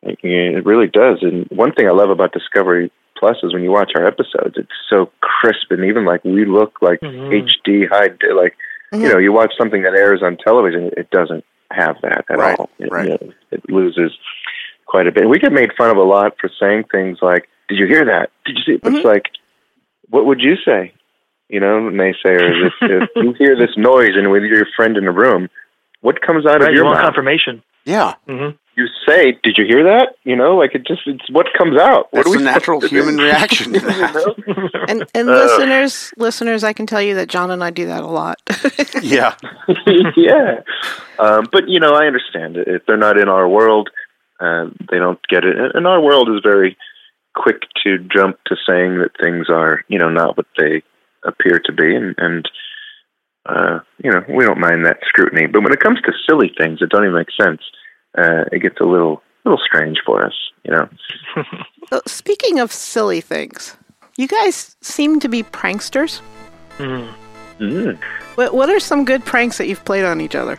it, 0.02 0.18
it 0.24 0.66
really 0.66 0.88
does. 0.88 1.20
And 1.22 1.48
one 1.50 1.74
thing 1.74 1.88
I 1.88 1.92
love 1.92 2.10
about 2.10 2.34
Discovery 2.34 2.92
Plus 3.18 3.38
is 3.44 3.54
when 3.54 3.64
you 3.64 3.72
watch 3.72 3.92
our 3.96 4.06
episodes, 4.08 4.56
it's 4.58 4.70
so 4.90 5.12
crisp, 5.42 5.72
and 5.72 5.84
even 5.86 6.06
like 6.06 6.24
we 6.24 6.46
look 6.46 6.74
like 6.82 7.00
Mhm. 7.02 7.32
HD 7.50 7.88
high. 7.90 8.10
Like 8.34 8.56
you 8.94 9.10
know, 9.10 9.18
you 9.18 9.32
watch 9.32 9.54
something 9.58 9.82
that 9.84 9.94
airs 9.96 10.22
on 10.22 10.38
television, 10.38 10.92
it 10.98 11.10
doesn't 11.12 11.44
have 11.72 11.96
that 12.04 12.26
at 12.30 12.38
Right, 12.38 12.60
all. 12.60 12.70
It, 12.78 12.92
right. 12.92 13.06
you 13.06 13.10
know, 13.12 13.34
it 13.52 13.62
loses 13.70 14.12
quite 14.86 15.08
a 15.08 15.12
bit. 15.12 15.28
We 15.30 15.40
get 15.40 15.54
made 15.54 15.72
fun 15.78 15.90
of 15.90 15.98
a 15.98 16.04
lot 16.04 16.36
for 16.40 16.50
saying 16.60 16.84
things 16.92 17.20
like, 17.22 17.48
"Did 17.70 17.80
you 17.80 17.88
hear 17.88 18.04
that? 18.06 18.30
Did 18.46 18.58
you 18.58 18.64
see?" 18.64 18.74
It? 18.74 18.82
Mhm. 18.84 18.96
It's 18.98 19.06
like, 19.06 19.26
what 20.10 20.26
would 20.26 20.42
you 20.42 20.56
say? 20.58 20.92
You 21.50 21.60
know, 21.62 21.90
naysayers. 21.90 22.68
if, 22.68 22.74
if 22.82 23.10
you 23.16 23.34
hear 23.40 23.56
this 23.56 23.76
noise 23.78 24.12
and 24.16 24.30
with 24.32 24.44
your 24.44 24.66
friend 24.76 24.98
in 24.98 25.06
the 25.06 25.12
room, 25.12 25.50
what 26.02 26.22
comes 26.22 26.46
out 26.46 26.60
Right. 26.60 26.70
of 26.70 26.70
You 26.70 26.76
your 26.80 26.86
want 26.86 26.98
mouth? 26.98 27.06
confirmation. 27.06 27.64
Yeah. 27.86 28.14
hmm 28.28 28.50
you 28.76 28.88
say, 29.08 29.38
"Did 29.44 29.58
you 29.58 29.66
hear 29.66 29.84
that?" 29.84 30.16
You 30.24 30.36
know, 30.36 30.56
like 30.56 30.74
it 30.76 30.86
just 30.88 31.02
it's 31.06 31.30
what 31.30 31.48
comes 31.58 31.78
out. 31.80 32.08
What 32.12 32.24
That's 32.24 32.28
are 32.28 32.32
we 32.32 32.38
the 32.38 32.44
natural 32.44 32.82
supposed 32.82 32.94
to 32.94 33.02
do? 33.02 33.08
human 33.10 33.18
reaction 33.26 33.74
to 33.74 33.80
that. 33.80 34.14
know? 34.48 34.84
And 34.88 35.06
and 35.14 35.30
Uh. 35.30 35.34
listeners, 35.34 36.14
listeners, 36.18 36.64
I 36.64 36.74
can 36.74 36.86
tell 36.86 37.02
you 37.02 37.16
that 37.16 37.28
John 37.28 37.52
and 37.52 37.64
I 37.64 37.70
do 37.72 37.86
that 37.88 38.02
a 38.04 38.08
lot. 38.08 38.40
Yeah. 39.02 39.36
yeah. 40.16 40.62
Um, 41.18 41.48
but, 41.52 41.68
you 41.68 41.80
know, 41.80 41.94
I 41.94 42.06
understand 42.06 42.56
it. 42.58 42.68
If 42.68 42.86
they're 42.86 42.98
not 42.98 43.18
in 43.18 43.30
our 43.30 43.48
world, 43.48 43.90
uh, 44.40 44.66
they 44.92 45.00
don't 45.00 45.20
get 45.28 45.44
it. 45.44 45.56
And 45.76 45.88
our 45.88 46.00
world 46.02 46.30
is 46.30 46.42
very 46.44 46.78
quick 47.36 47.62
to 47.84 47.98
jump 48.16 48.38
to 48.46 48.56
saying 48.68 49.00
that 49.00 49.12
things 49.22 49.48
are, 49.50 49.84
you 49.88 49.98
know, 49.98 50.10
not 50.10 50.38
what 50.38 50.46
they 50.58 50.84
appear 51.26 51.60
to 51.66 51.72
be. 51.72 51.96
And, 51.96 52.14
and 52.20 52.50
uh, 53.48 53.80
you 54.04 54.12
know, 54.12 54.24
we 54.30 54.44
don't 54.46 54.60
mind 54.60 54.86
that 54.86 55.00
scrutiny. 55.08 55.48
But 55.48 55.64
when 55.64 55.74
it 55.74 55.80
comes 55.80 56.00
to 56.02 56.12
silly 56.30 56.52
things 56.58 56.80
that 56.80 56.90
don't 56.90 57.04
even 57.04 57.16
make 57.16 57.32
sense, 57.40 57.62
uh, 58.18 58.46
it 58.52 58.60
gets 58.60 58.80
a 58.80 58.84
little, 58.86 59.22
little 59.46 59.60
strange 59.64 60.00
for 60.06 60.26
us, 60.26 60.34
you 60.64 60.72
know. 60.72 60.88
Uh, 61.92 62.00
Speaking 62.06 62.58
of 62.60 62.72
silly 62.72 63.20
things, 63.20 63.76
You 64.16 64.26
guys 64.28 64.78
seem 64.80 65.20
to 65.20 65.28
be 65.28 65.44
pranksters. 65.44 66.22
Mm. 66.78 67.12
Mm. 67.60 67.98
What 68.36 68.54
What 68.54 68.70
are 68.70 68.80
some 68.80 69.04
good 69.04 69.26
pranks 69.26 69.58
that 69.58 69.68
you've 69.68 69.84
played 69.84 70.06
on 70.06 70.22
each 70.22 70.34
other? 70.36 70.58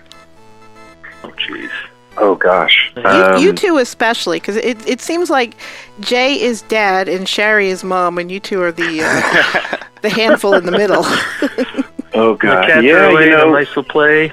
Oh, 1.24 1.30
jeez. 1.30 1.70
Oh 2.18 2.34
gosh. 2.34 2.92
You, 2.96 3.02
Um, 3.04 3.42
you 3.42 3.52
two 3.54 3.78
especially, 3.78 4.40
because 4.40 4.56
it, 4.56 4.86
it 4.86 5.00
seems 5.00 5.30
like 5.30 5.54
Jay 6.00 6.38
is 6.38 6.60
dad 6.62 7.08
and 7.08 7.26
Shari 7.26 7.68
is 7.70 7.82
mom, 7.82 8.18
and 8.18 8.30
you 8.30 8.38
two 8.38 8.60
are 8.60 8.70
the 8.72 9.00
uh, 9.02 9.76
the 10.02 10.10
handful 10.10 10.52
in 10.52 10.66
the 10.66 10.72
middle. 10.72 11.04
Oh 12.14 12.32
The 12.34 12.46
god. 12.46 12.66
cat 12.66 12.84
yeah, 12.84 13.08
away, 13.08 13.24
you 13.24 13.30
the 13.30 13.36
know. 13.38 13.52
mice 13.52 13.74
will 13.74 13.84
play. 13.84 14.30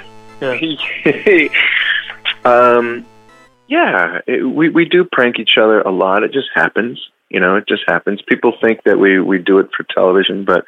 um, 2.44 3.06
yeah, 3.70 4.20
it, 4.28 4.44
we 4.44 4.70
we 4.70 4.86
do 4.86 5.06
prank 5.10 5.40
each 5.40 5.58
other 5.62 5.82
a 5.82 5.92
lot. 5.92 6.24
It 6.24 6.34
just 6.34 6.50
happens. 6.54 7.00
You 7.30 7.40
know, 7.40 7.56
it 7.56 7.68
just 7.68 7.84
happens. 7.88 8.22
People 8.28 8.54
think 8.62 8.84
that 8.86 8.98
we 9.00 9.20
we 9.20 9.38
do 9.38 9.60
it 9.60 9.70
for 9.78 9.84
television, 9.84 10.44
but 10.44 10.66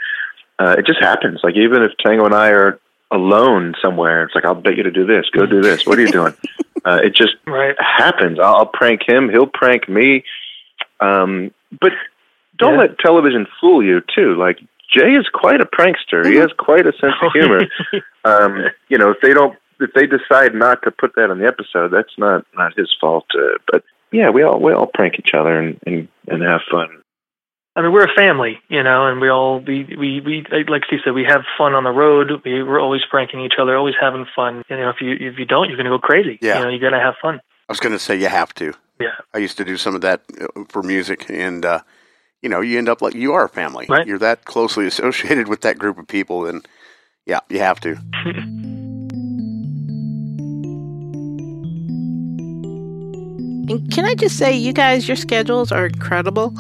uh, 0.60 0.76
it 0.78 0.86
just 0.86 1.02
happens. 1.02 1.40
Like 1.44 1.56
even 1.56 1.82
if 1.82 1.92
Tango 1.98 2.26
and 2.26 2.36
I 2.36 2.50
are 2.52 2.80
alone 3.10 3.74
somewhere, 3.82 4.24
it's 4.24 4.36
like 4.36 4.46
I'll 4.46 4.56
bet 4.56 4.78
you 4.78 4.84
to 4.84 4.92
do 4.92 5.06
this. 5.06 5.26
Go 5.36 5.46
do 5.48 5.62
this. 5.62 5.82
What 5.86 5.98
are 5.98 6.02
you 6.02 6.12
doing? 6.12 6.34
uh, 6.86 7.00
it 7.04 7.16
just 7.16 7.34
Right. 7.48 7.76
happens. 7.80 8.40
I'll, 8.40 8.56
I'll 8.56 8.66
prank 8.68 9.02
him. 9.08 9.30
He'll 9.30 9.48
prank 9.48 9.90
me. 9.90 10.24
Um, 11.00 11.52
but 11.82 11.92
don't 12.58 12.76
Yeah. 12.76 12.82
let 12.82 13.00
television 13.00 13.48
fool 13.60 13.84
you 13.84 14.02
too. 14.16 14.36
Like 14.36 14.60
Jay 14.96 15.16
is 15.16 15.28
quite 15.34 15.62
a 15.62 15.66
prankster. 15.66 16.26
He 16.30 16.36
has 16.36 16.52
quite 16.58 16.86
a 16.86 16.92
sense 17.02 17.16
of 17.24 17.32
humor. 17.34 17.62
um, 18.26 18.66
you 18.90 18.98
know, 19.00 19.10
if 19.10 19.18
they 19.22 19.34
don't, 19.34 19.58
if 19.82 19.94
they 19.94 20.06
decide 20.06 20.54
not 20.54 20.82
to 20.84 20.92
put 20.92 21.16
that 21.16 21.30
on 21.30 21.40
the 21.40 21.48
episode, 21.48 21.92
that's 21.92 22.18
not 22.18 22.46
not 22.56 22.78
his 22.78 22.90
fault. 23.00 23.26
Uh, 23.34 23.58
but 23.72 23.84
yeah, 24.12 24.30
we 24.30 24.44
all 24.44 24.60
we 24.60 24.74
all 24.74 24.88
prank 24.94 25.16
each 25.20 25.34
other 25.34 25.60
and 25.60 25.80
and, 25.86 26.08
and 26.28 26.44
have 26.44 26.62
fun. 26.70 26.90
I 27.74 27.82
mean, 27.82 27.94
we're 27.94 28.04
a 28.04 28.14
family, 28.14 28.60
you 28.68 28.84
know, 28.84 29.08
and 29.08 29.22
we 29.22 29.30
all 29.30 29.60
we 29.60 29.84
we 29.98 30.20
we 30.20 30.46
like 30.68 30.84
Steve 30.88 31.00
said, 31.04 31.14
we 31.14 31.24
have 31.24 31.44
fun 31.58 31.74
on 31.74 31.84
the 31.84 31.92
road. 31.92 32.32
We 32.44 32.64
we're 32.64 32.82
always 32.82 33.02
pranking 33.10 33.42
each 33.42 33.54
other, 33.60 33.78
always 33.78 33.96
having 34.00 34.26
fun. 34.36 34.64
You 34.70 34.78
know, 34.78 34.90
if 34.90 34.98
you 35.00 35.14
if 35.14 35.40
you 35.40 35.46
don't, 35.46 35.70
you're 35.70 35.78
gonna 35.78 35.90
go 35.90 36.00
crazy. 36.00 36.38
Yeah. 36.42 36.60
You 36.60 36.64
know, 36.66 36.70
you 36.70 36.80
gotta 36.80 37.00
have 37.00 37.16
fun. 37.22 37.40
I 37.70 37.72
was 37.72 37.80
going 37.80 37.94
to 37.94 38.00
say 38.00 38.18
you 38.18 38.28
have 38.28 38.54
to. 38.56 38.74
Yeah. 39.00 39.16
I 39.34 39.38
used 39.38 39.56
to 39.56 39.64
do 39.64 39.78
some 39.78 39.96
of 39.96 40.02
that 40.02 40.24
uh, 40.42 40.66
for 40.68 40.84
music, 40.84 41.30
and 41.30 41.66
uh, 41.66 41.80
you 42.42 42.50
know, 42.50 42.60
you 42.60 42.78
end 42.78 42.90
up 42.90 43.02
like 43.02 43.14
you 43.14 43.32
are 43.32 43.46
a 43.46 43.50
family. 43.50 43.86
Right. 43.88 44.06
You're 44.06 44.20
that 44.20 44.44
closely 44.44 44.86
associated 44.88 45.48
with 45.48 45.62
that 45.62 45.78
group 45.78 45.98
of 45.98 46.06
people, 46.06 46.46
and 46.46 46.68
yeah, 47.26 47.40
you 47.50 47.60
have 47.60 47.80
to. 47.80 47.98
And 53.72 53.92
can 53.92 54.06
I 54.06 54.16
just 54.16 54.38
say, 54.38 54.54
you 54.54 54.74
guys, 54.74 55.08
your 55.08 55.18
schedules 55.18 55.72
are 55.72 55.86
incredible. 55.86 56.54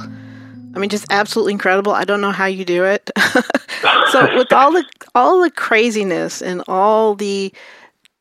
I 0.74 0.80
mean, 0.80 0.90
just 0.90 1.06
absolutely 1.10 1.54
incredible. 1.54 1.92
I 1.92 2.06
don't 2.06 2.22
know 2.22 2.32
how 2.32 2.46
you 2.46 2.64
do 2.64 2.86
it. 2.86 3.12
so 4.12 4.38
with 4.38 4.54
all 4.54 4.72
the 4.72 4.86
all 5.14 5.42
the 5.42 5.52
craziness 5.52 6.42
and 6.42 6.64
all 6.68 7.16
the 7.16 7.54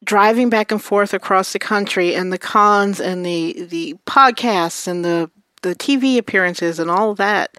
driving 0.03 0.50
back 0.50 0.72
and 0.72 0.83
forth 0.83 1.14
across 1.14 1.53
the 1.53 1.59
country 1.59 2.14
and 2.14 2.33
the 2.33 2.38
cons 2.38 3.00
and 3.00 3.24
the 3.24 3.62
the 3.62 3.94
podcasts 4.07 4.88
and 4.88 5.05
the 5.05 5.31
the 5.62 5.74
TV 5.74 6.18
appearances 6.18 6.79
and 6.79 6.90
all 6.90 7.14
that, 7.14 7.57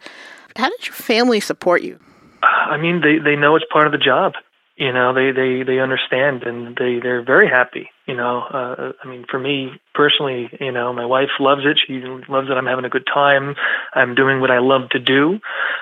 how 0.55 0.69
did 0.69 0.87
your 0.87 0.95
family 0.95 1.39
support 1.39 1.83
you? 1.83 1.99
I 2.43 2.77
mean, 2.77 3.01
they 3.01 3.19
they 3.19 3.35
know 3.35 3.55
it's 3.55 3.65
part 3.71 3.85
of 3.85 3.93
the 3.93 3.97
job. 3.97 4.33
You 4.81 4.91
know, 4.91 5.13
they 5.13 5.31
they 5.31 5.61
they 5.61 5.79
understand 5.79 6.41
and 6.41 6.75
they 6.75 6.97
they're 6.99 7.21
very 7.21 7.47
happy. 7.47 7.91
You 8.07 8.15
know, 8.15 8.39
uh, 8.41 8.93
I 9.03 9.07
mean, 9.07 9.25
for 9.29 9.39
me 9.39 9.79
personally, 9.93 10.49
you 10.59 10.71
know, 10.71 10.91
my 10.91 11.05
wife 11.05 11.29
loves 11.39 11.61
it. 11.65 11.77
She 11.85 11.99
loves 12.27 12.47
that 12.47 12.57
I'm 12.57 12.65
having 12.65 12.85
a 12.85 12.89
good 12.89 13.05
time. 13.05 13.55
I'm 13.93 14.15
doing 14.15 14.41
what 14.41 14.49
I 14.49 14.57
love 14.57 14.89
to 14.89 14.99
do. 14.99 15.39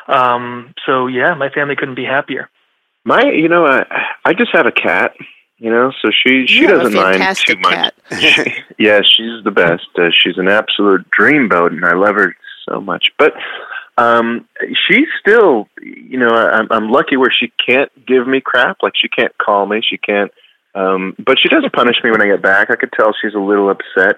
Um, 0.09 0.73
so 0.85 1.07
yeah, 1.07 1.33
my 1.33 1.47
family 1.49 1.77
couldn't 1.77 1.95
be 1.95 2.03
happier. 2.03 2.49
My, 3.05 3.23
you 3.23 3.47
know, 3.47 3.65
I 3.65 3.85
I 4.25 4.33
just 4.33 4.51
have 4.51 4.65
a 4.65 4.71
cat. 4.71 5.13
You 5.59 5.69
know, 5.69 5.93
so 6.01 6.09
she 6.11 6.45
she 6.47 6.59
You 6.63 6.67
doesn't 6.67 6.93
mind 6.93 7.19
fantastic 7.19 7.55
too 7.55 7.61
much. 7.61 7.73
cat. 7.73 7.93
yeah, 8.77 8.99
she's 9.01 9.41
the 9.45 9.51
best. 9.51 9.87
Uh, 9.97 10.09
she's 10.11 10.37
an 10.37 10.49
absolute 10.49 11.05
dreamboat, 11.17 11.67
and 11.71 11.85
I 11.85 11.93
love 11.93 12.15
her 12.15 12.35
so 12.67 12.81
much. 12.81 13.13
But 13.17 13.31
um, 13.99 14.47
she's 14.87 15.07
still, 15.19 15.67
you 15.81 16.17
know, 16.19 16.29
I'm, 16.29 16.67
I'm 16.71 16.89
lucky 16.91 17.17
where 17.17 17.31
she 17.37 17.51
can't 17.65 17.91
give 18.05 18.27
me 18.27 18.41
crap. 18.41 18.77
Like 18.81 18.93
she 18.95 19.07
can't 19.09 19.35
call 19.37 19.65
me. 19.65 19.81
She 19.87 19.97
can't. 19.97 20.31
Um, 20.75 21.15
but 21.17 21.37
she 21.41 21.49
does 21.49 21.65
punish 21.73 21.97
me 22.03 22.11
when 22.11 22.21
I 22.21 22.27
get 22.27 22.41
back. 22.41 22.69
I 22.69 22.75
could 22.75 22.91
tell 22.93 23.13
she's 23.21 23.33
a 23.33 23.39
little 23.39 23.69
upset 23.69 24.17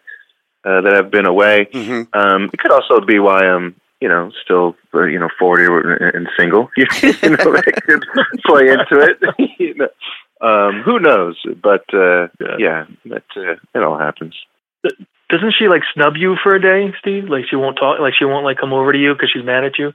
uh, 0.65 0.81
that 0.81 0.93
I've 0.93 1.11
been 1.11 1.25
away. 1.25 1.67
hmm 1.71 2.03
Um, 2.13 2.49
it 2.53 2.59
could 2.59 2.71
also 2.71 2.99
be 3.05 3.19
why 3.19 3.45
I'm, 3.47 3.75
you 3.99 4.09
know, 4.09 4.31
still, 4.43 4.75
uh, 4.93 5.03
you 5.03 5.19
know, 5.19 5.29
40 5.39 5.65
and 6.17 6.27
single. 6.37 6.69
you 6.77 6.85
know, 6.85 7.51
that 7.53 7.81
could 7.85 8.03
play 8.45 8.69
into 8.69 8.99
it. 8.99 9.19
you 9.59 9.75
know. 9.75 9.87
Um, 10.41 10.81
who 10.83 10.99
knows? 10.99 11.37
But 11.61 11.85
uh, 11.93 12.27
Yeah. 12.39 12.57
yeah, 12.57 12.85
that 13.05 13.23
uh, 13.37 13.55
it 13.75 13.83
all 13.83 13.97
happens. 13.97 14.35
Doesn't 15.31 15.53
she 15.57 15.67
like 15.69 15.81
snub 15.93 16.13
you 16.17 16.35
for 16.43 16.53
a 16.53 16.61
day, 16.61 16.93
Steve? 16.99 17.25
Like 17.29 17.45
she 17.49 17.55
won't 17.55 17.77
talk. 17.77 17.99
Like 17.99 18.13
she 18.17 18.25
won't 18.25 18.43
like 18.45 18.57
come 18.57 18.73
over 18.73 18.91
to 18.91 18.97
you 18.99 19.13
because 19.13 19.29
she's 19.33 19.43
mad 19.45 19.63
at 19.63 19.79
you. 19.79 19.93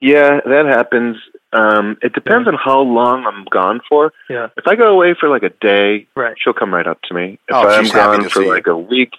Yeah, 0.00 0.40
that 0.44 0.66
happens. 0.66 1.16
Um, 1.52 1.96
it 2.02 2.12
depends 2.12 2.48
on 2.48 2.54
how 2.54 2.80
long 2.80 3.24
I'm 3.26 3.44
gone 3.50 3.80
for. 3.88 4.12
Yeah. 4.30 4.48
If 4.56 4.66
I 4.66 4.74
go 4.74 4.92
away 4.92 5.14
for 5.18 5.28
like 5.28 5.42
a 5.42 5.50
day, 5.60 6.06
Right. 6.16 6.34
she'll 6.42 6.54
come 6.54 6.72
right 6.74 6.86
up 6.86 7.00
to 7.08 7.14
me. 7.14 7.38
If 7.48 7.54
Oh, 7.54 7.68
I'm 7.68 7.84
she's 7.84 7.92
happy 7.92 8.16
gone 8.16 8.24
to 8.24 8.30
for 8.30 8.38
see 8.40 8.46
you. 8.46 8.50
like 8.54 8.66
a 8.66 8.76
week, 8.76 9.12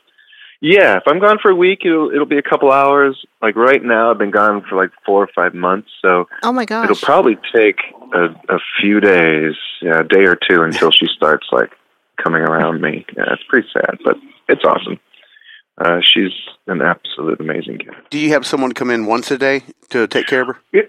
yeah. 0.59 0.97
If 0.97 1.03
I'm 1.07 1.19
gone 1.19 1.37
for 1.41 1.51
a 1.51 1.55
week, 1.55 1.81
it'll 1.85 2.09
it'll 2.11 2.25
be 2.25 2.37
a 2.37 2.41
couple 2.41 2.71
hours. 2.71 3.23
Like 3.41 3.55
right 3.55 3.83
now, 3.83 4.11
I've 4.11 4.17
been 4.17 4.31
gone 4.31 4.63
for 4.69 4.75
like 4.75 4.91
four 5.05 5.23
or 5.23 5.29
five 5.35 5.53
months, 5.53 5.89
so 6.01 6.27
Oh 6.41 6.51
my 6.53 6.65
gosh! 6.65 6.85
it'll 6.89 7.05
probably 7.05 7.37
take 7.53 7.79
a, 8.13 8.25
a 8.49 8.59
few 8.81 8.99
days, 8.99 9.55
yeah, 9.81 9.99
a 9.99 10.03
day 10.03 10.25
or 10.25 10.35
two 10.37 10.63
until 10.63 10.91
she 10.91 11.05
starts 11.15 11.47
like 11.51 11.71
coming 12.21 12.41
around 12.41 12.81
me. 12.81 13.05
Yeah, 13.15 13.25
it's 13.33 13.43
pretty 13.47 13.67
sad, 13.73 13.99
but 14.03 14.17
it's 14.49 14.63
awesome. 14.65 14.99
Uh, 15.77 15.99
she's 16.01 16.31
an 16.67 16.81
absolute 16.81 17.39
amazing 17.39 17.79
cat. 17.79 17.95
Do 18.09 18.19
you 18.19 18.29
have 18.29 18.45
someone 18.45 18.73
come 18.73 18.89
in 18.91 19.05
once 19.05 19.31
a 19.31 19.37
day 19.37 19.63
to 19.89 20.07
take 20.07 20.27
care 20.27 20.41
of 20.41 20.47
her? 20.47 20.59
Yeah. 20.71 20.81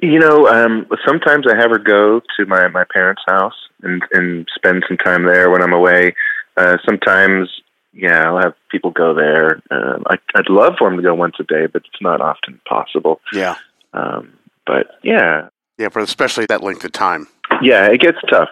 You 0.00 0.18
know, 0.18 0.48
um, 0.48 0.86
sometimes 1.06 1.44
I 1.46 1.56
have 1.56 1.70
her 1.70 1.78
go 1.78 2.20
to 2.38 2.46
my 2.46 2.68
my 2.68 2.84
parents' 2.92 3.22
house 3.28 3.54
and 3.82 4.02
and 4.12 4.48
spend 4.54 4.84
some 4.88 4.96
time 4.96 5.26
there 5.26 5.50
when 5.50 5.62
I'm 5.62 5.74
away. 5.74 6.14
Uh, 6.56 6.78
sometimes, 6.88 7.50
yeah, 7.92 8.24
I'll 8.28 8.38
have 8.40 8.54
people 8.70 8.90
go 8.90 9.12
there. 9.14 9.60
Um, 9.70 10.04
I, 10.08 10.16
I'd 10.36 10.48
love 10.48 10.74
for 10.78 10.88
them 10.88 10.96
to 10.96 11.02
go 11.02 11.14
once 11.14 11.34
a 11.38 11.44
day, 11.44 11.66
but 11.66 11.82
it's 11.84 12.00
not 12.00 12.20
often 12.20 12.60
possible. 12.66 13.20
Yeah, 13.32 13.56
Um, 13.92 14.32
but 14.66 14.86
yeah, 15.02 15.48
yeah, 15.78 15.88
for 15.90 16.00
especially 16.00 16.46
that 16.46 16.62
length 16.62 16.84
of 16.84 16.92
time. 16.92 17.28
yeah, 17.60 17.86
it 17.86 18.00
gets 18.00 18.18
tough. 18.30 18.48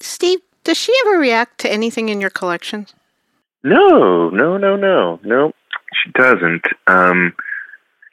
Steve, 0.00 0.40
does 0.64 0.76
she 0.76 0.92
ever 1.06 1.18
react 1.18 1.58
to 1.60 1.72
anything 1.72 2.10
in 2.10 2.20
your 2.20 2.30
collections? 2.30 2.94
No, 3.62 4.30
no, 4.30 4.56
no, 4.56 4.76
no, 4.76 5.20
no. 5.22 5.52
She 5.92 6.10
doesn't. 6.12 6.64
Um, 6.86 7.34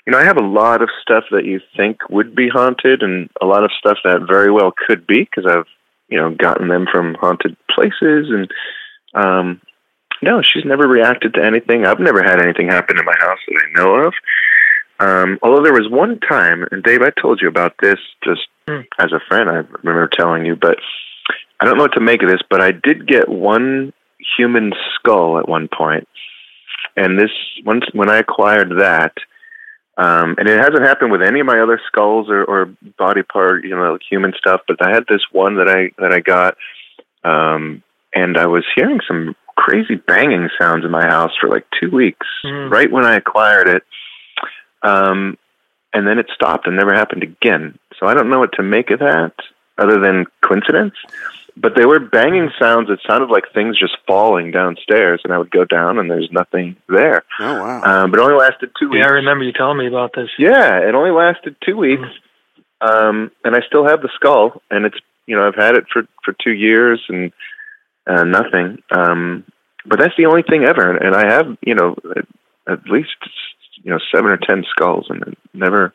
you 0.06 0.12
know, 0.12 0.20
I 0.20 0.24
have 0.24 0.38
a 0.38 0.46
lot 0.46 0.82
of 0.82 0.90
stuff 1.02 1.26
that 1.32 1.46
you 1.46 1.60
think 1.76 1.98
would 2.10 2.36
be 2.36 2.48
haunted, 2.50 3.02
and 3.02 3.30
a 3.42 3.46
lot 3.46 3.64
of 3.64 3.72
stuff 3.78 3.98
that 4.04 4.28
very 4.30 4.52
well 4.52 4.72
could 4.88 5.06
be 5.08 5.20
because 5.24 5.46
I've, 5.50 5.66
you 6.10 6.18
know, 6.18 6.32
gotten 6.36 6.68
them 6.68 6.88
from 6.92 7.16
haunted 7.16 7.58
places. 7.70 8.30
And 8.30 8.52
um, 9.14 9.62
no, 10.22 10.42
she's 10.42 10.66
never 10.66 10.88
reacted 10.88 11.34
to 11.36 11.44
anything. 11.44 11.86
I've 11.86 12.00
never 12.00 12.24
had 12.24 12.42
anything 12.42 12.68
happen 12.68 12.98
in 12.98 13.06
my 13.06 13.16
house 13.20 13.40
that 13.48 13.64
I 13.66 13.80
know 13.80 13.96
of. 14.08 14.14
Um, 14.98 15.40
although 15.44 15.64
there 15.64 15.74
was 15.74 15.90
one 15.90 16.20
time, 16.20 16.66
and 16.72 16.82
Dave, 16.84 17.02
I 17.02 17.10
told 17.22 17.42
you 17.42 17.48
about 17.48 17.76
this 17.82 18.00
just 18.24 18.42
Hmm. 18.68 18.82
as 18.98 19.12
a 19.12 19.20
friend. 19.28 19.48
I 19.48 19.62
remember 19.84 20.08
telling 20.08 20.44
you, 20.44 20.56
but 20.56 20.80
I 21.60 21.66
don't 21.66 21.78
know 21.78 21.84
what 21.84 21.94
to 21.94 22.00
make 22.00 22.24
of 22.24 22.30
this. 22.30 22.42
But 22.50 22.62
I 22.62 22.72
did 22.72 23.08
get 23.08 23.30
one 23.30 23.94
human 24.38 24.74
skull 24.96 25.38
at 25.40 25.48
one 25.50 25.68
point, 25.68 26.08
and 26.96 27.20
this 27.20 27.32
once 27.66 27.86
when 27.94 28.10
I 28.10 28.18
acquired 28.18 28.72
that, 28.80 29.14
um, 29.98 30.36
and 30.38 30.48
it 30.50 30.58
hasn't 30.60 30.84
happened 30.84 31.12
with 31.12 31.22
any 31.22 31.40
of 31.40 31.46
my 31.46 31.60
other 31.60 31.80
skulls 31.88 32.30
or, 32.30 32.44
or 32.44 32.70
body 32.98 33.24
part, 33.24 33.64
you 33.64 33.76
know, 33.76 33.94
like 33.94 34.02
human 34.10 34.34
stuff. 34.38 34.62
But 34.68 34.82
I 34.82 34.92
had 34.94 35.06
this 35.08 35.22
one 35.32 35.56
that 35.58 35.70
I 35.70 35.92
that 36.02 36.12
I 36.14 36.20
got, 36.20 36.58
um, 37.24 37.82
and 38.14 38.38
I 38.38 38.46
was 38.48 38.66
hearing 38.76 39.00
some 39.08 39.36
crazy 39.58 39.96
banging 39.96 40.50
sounds 40.60 40.84
in 40.84 40.92
my 40.92 41.06
house 41.08 41.32
for 41.40 41.50
like 41.50 41.66
two 41.82 41.90
weeks, 41.90 42.28
Mm. 42.44 42.70
right 42.70 42.92
when 42.92 43.06
I 43.06 43.16
acquired 43.16 43.70
it. 43.70 43.84
Um, 44.84 45.38
and 45.94 46.06
then 46.06 46.20
it 46.20 46.28
stopped 46.36 46.68
and 46.68 46.76
never 46.76 46.94
happened 46.94 47.24
again. 47.24 47.80
So 47.98 48.06
I 48.06 48.14
don't 48.14 48.30
know 48.30 48.40
what 48.40 48.52
to 48.58 48.64
make 48.64 48.92
of 48.92 49.00
that, 49.00 49.32
other 49.78 50.00
than 50.00 50.26
coincidence. 50.42 50.94
But 51.58 51.74
there 51.76 51.88
were 51.88 52.00
banging 52.00 52.52
sounds 52.60 52.90
that 52.90 53.00
sounded 53.08 53.30
like 53.30 53.46
things 53.54 53.80
just 53.80 53.98
falling 54.06 54.52
downstairs, 54.52 55.22
and 55.24 55.34
I 55.34 55.38
would 55.38 55.52
go 55.52 55.64
down 55.64 55.98
and 55.98 56.12
there's 56.12 56.30
nothing 56.32 56.76
there. 56.90 57.24
Oh 57.40 57.62
wow. 57.62 57.82
Um, 57.84 58.12
but 58.12 58.20
it 58.20 58.24
only 58.24 58.36
lasted 58.36 58.72
two 58.78 58.90
weeks. 58.90 59.00
Yeah, 59.00 59.08
I 59.08 59.14
remember 59.14 59.46
you 59.46 59.54
telling 59.54 59.78
me 59.78 59.88
about 59.88 60.12
this. 60.14 60.30
Yeah, 60.38 60.80
it 60.80 60.94
only 60.96 61.12
lasted 61.12 61.56
two 61.66 61.78
weeks, 61.78 62.10
um, 62.82 63.32
and 63.46 63.56
I 63.56 63.62
still 63.68 63.88
have 63.88 64.02
the 64.02 64.10
skull, 64.16 64.62
and 64.70 64.86
it's 64.86 64.98
you 65.28 65.38
know 65.38 65.48
I've 65.48 65.56
had 65.56 65.76
it 65.76 65.86
for 65.92 66.04
for 66.26 66.36
two 66.44 66.52
years 66.52 67.02
and 67.08 67.32
uh, 68.06 68.26
nothing. 68.26 68.84
Um, 68.92 69.46
but 69.86 70.00
that's 70.00 70.18
the 70.18 70.26
only 70.26 70.44
thing 70.44 70.66
ever, 70.66 70.92
and, 70.92 71.06
and 71.06 71.16
I 71.16 71.34
have 71.34 71.58
you 71.66 71.76
know 71.76 71.96
at, 72.18 72.28
at 72.68 72.90
least 72.90 73.16
you 73.82 73.92
know 73.92 74.00
seven 74.14 74.30
or 74.30 74.38
ten 74.38 74.66
skulls, 74.70 75.08
and 75.10 75.22
it 75.24 75.38
never 75.54 75.94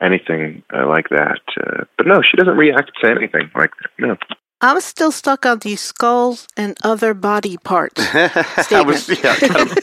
anything 0.00 0.62
uh, 0.74 0.86
like 0.86 1.08
that. 1.10 1.40
Uh, 1.60 1.84
but 1.96 2.06
no, 2.06 2.22
she 2.22 2.36
doesn't 2.36 2.56
react 2.56 2.92
to 3.00 3.10
anything 3.10 3.50
like 3.54 3.70
that. 3.82 3.90
No. 3.98 4.16
I'm 4.60 4.80
still 4.80 5.12
stuck 5.12 5.46
on 5.46 5.60
these 5.60 5.80
skulls 5.80 6.48
and 6.56 6.76
other 6.82 7.14
body 7.14 7.56
parts. 7.58 8.00
I 8.14 8.82
was, 8.84 9.08
yeah, 9.08 9.36
kind 9.36 9.70
of, 9.70 9.78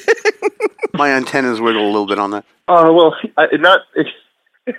my 0.93 1.12
antennas 1.12 1.62
wiggle 1.62 1.84
a 1.86 1.88
little 1.88 2.08
bit 2.08 2.19
on 2.19 2.32
that. 2.32 2.45
Oh 2.67 2.93
well, 2.93 3.15
I, 3.38 3.47
not. 3.58 3.82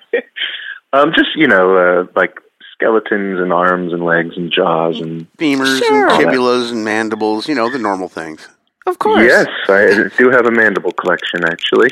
um, 0.93 1.13
just 1.17 1.31
you 1.35 1.47
know, 1.47 1.77
uh, 1.77 2.07
like 2.15 2.35
skeletons 2.73 3.41
and 3.41 3.53
arms 3.53 3.93
and 3.95 4.05
legs 4.05 4.37
and 4.37 4.53
jaws 4.53 5.01
and 5.01 5.33
Femurs 5.39 5.79
Sure. 5.79 6.09
and 6.09 6.21
fibulas 6.21 6.71
and 6.73 6.85
mandibles, 6.85 7.49
you 7.49 7.55
know, 7.55 7.71
the 7.71 7.79
normal 7.79 8.09
things. 8.09 8.49
Of 8.87 8.99
course. 8.99 9.25
yes, 9.25 9.49
I 9.69 10.11
do 10.19 10.31
have 10.31 10.47
a 10.47 10.51
mandible 10.51 10.93
collection 10.93 11.45
actually. 11.45 11.89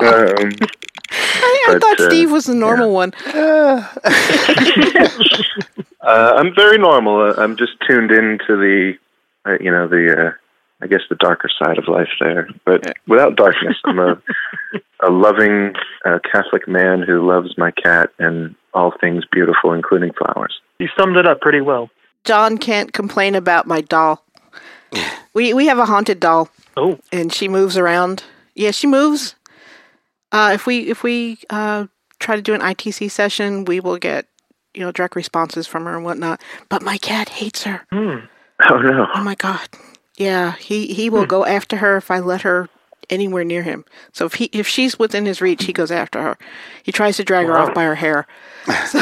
um, 0.00 0.52
I, 1.34 1.64
I 1.68 1.72
But, 1.74 1.82
thought 1.82 2.00
uh, 2.00 2.08
Steve 2.10 2.30
was 2.32 2.44
the 2.46 2.54
normal 2.54 2.92
one. 2.92 3.12
Uh, 6.02 6.34
I'm 6.36 6.54
very 6.54 6.78
normal. 6.78 7.20
Uh, 7.20 7.34
I'm 7.42 7.56
just 7.56 7.72
tuned 7.84 8.12
into 8.12 8.46
the, 8.56 8.92
uh, 9.44 9.56
you 9.60 9.72
know, 9.72 9.88
the, 9.88 10.26
uh, 10.28 10.30
I 10.80 10.86
guess 10.86 11.00
the 11.08 11.16
darker 11.16 11.48
side 11.58 11.78
of 11.78 11.88
life 11.88 12.08
there. 12.20 12.48
But 12.64 12.92
without 13.08 13.34
darkness, 13.34 13.76
I'm 13.84 13.98
a, 13.98 14.22
a 15.02 15.10
loving 15.10 15.74
uh, 16.04 16.20
Catholic 16.30 16.68
man 16.68 17.02
who 17.02 17.26
loves 17.26 17.58
my 17.58 17.72
cat 17.72 18.10
and 18.20 18.54
all 18.72 18.92
things 19.00 19.24
beautiful, 19.32 19.72
including 19.72 20.12
flowers. 20.12 20.54
You 20.78 20.88
summed 20.96 21.16
it 21.16 21.26
up 21.26 21.40
pretty 21.40 21.60
well. 21.60 21.90
John 22.22 22.56
can't 22.56 22.92
complain 22.92 23.34
about 23.34 23.66
my 23.66 23.80
doll. 23.80 24.22
We 25.34 25.54
we 25.54 25.66
have 25.66 25.78
a 25.78 25.86
haunted 25.86 26.20
doll, 26.20 26.48
Oh, 26.76 27.00
and 27.10 27.32
she 27.32 27.48
moves 27.48 27.76
around. 27.76 28.22
Yeah, 28.54 28.70
she 28.70 28.86
moves. 28.86 29.34
Uh, 30.32 30.50
if 30.54 30.66
we 30.66 30.80
if 30.88 31.02
we 31.02 31.38
uh, 31.50 31.86
try 32.18 32.36
to 32.36 32.42
do 32.42 32.54
an 32.54 32.60
ITC 32.60 33.10
session, 33.10 33.64
we 33.64 33.80
will 33.80 33.96
get 33.98 34.26
you 34.74 34.80
know 34.80 34.92
direct 34.92 35.16
responses 35.16 35.66
from 35.66 35.84
her 35.84 35.94
and 35.96 36.04
whatnot. 36.04 36.40
But 36.68 36.82
my 36.82 36.98
cat 36.98 37.28
hates 37.30 37.64
her. 37.64 37.86
hmm. 37.90 38.16
Oh 38.70 38.78
no! 38.78 39.06
Oh 39.14 39.22
my 39.22 39.34
god. 39.34 39.68
Yeah, 40.16 40.52
he 40.56 40.86
he 40.88 41.10
will 41.10 41.26
go 41.26 41.44
after 41.44 41.76
her 41.76 41.96
if 41.98 42.10
I 42.10 42.20
let 42.20 42.42
her 42.42 42.68
anywhere 43.10 43.44
near 43.44 43.62
him. 43.62 43.84
So 44.12 44.24
if 44.24 44.34
he 44.34 44.46
if 44.46 44.66
she's 44.66 44.98
within 44.98 45.26
his 45.26 45.40
reach, 45.42 45.64
he 45.64 45.72
goes 45.72 45.90
after 45.90 46.20
her. 46.22 46.38
He 46.82 46.90
tries 46.90 47.16
to 47.18 47.24
drag 47.24 47.46
her 47.46 47.56
off 47.58 47.74
by 47.74 47.84
her 47.84 47.94
hair. 47.96 48.26
So 48.86 48.98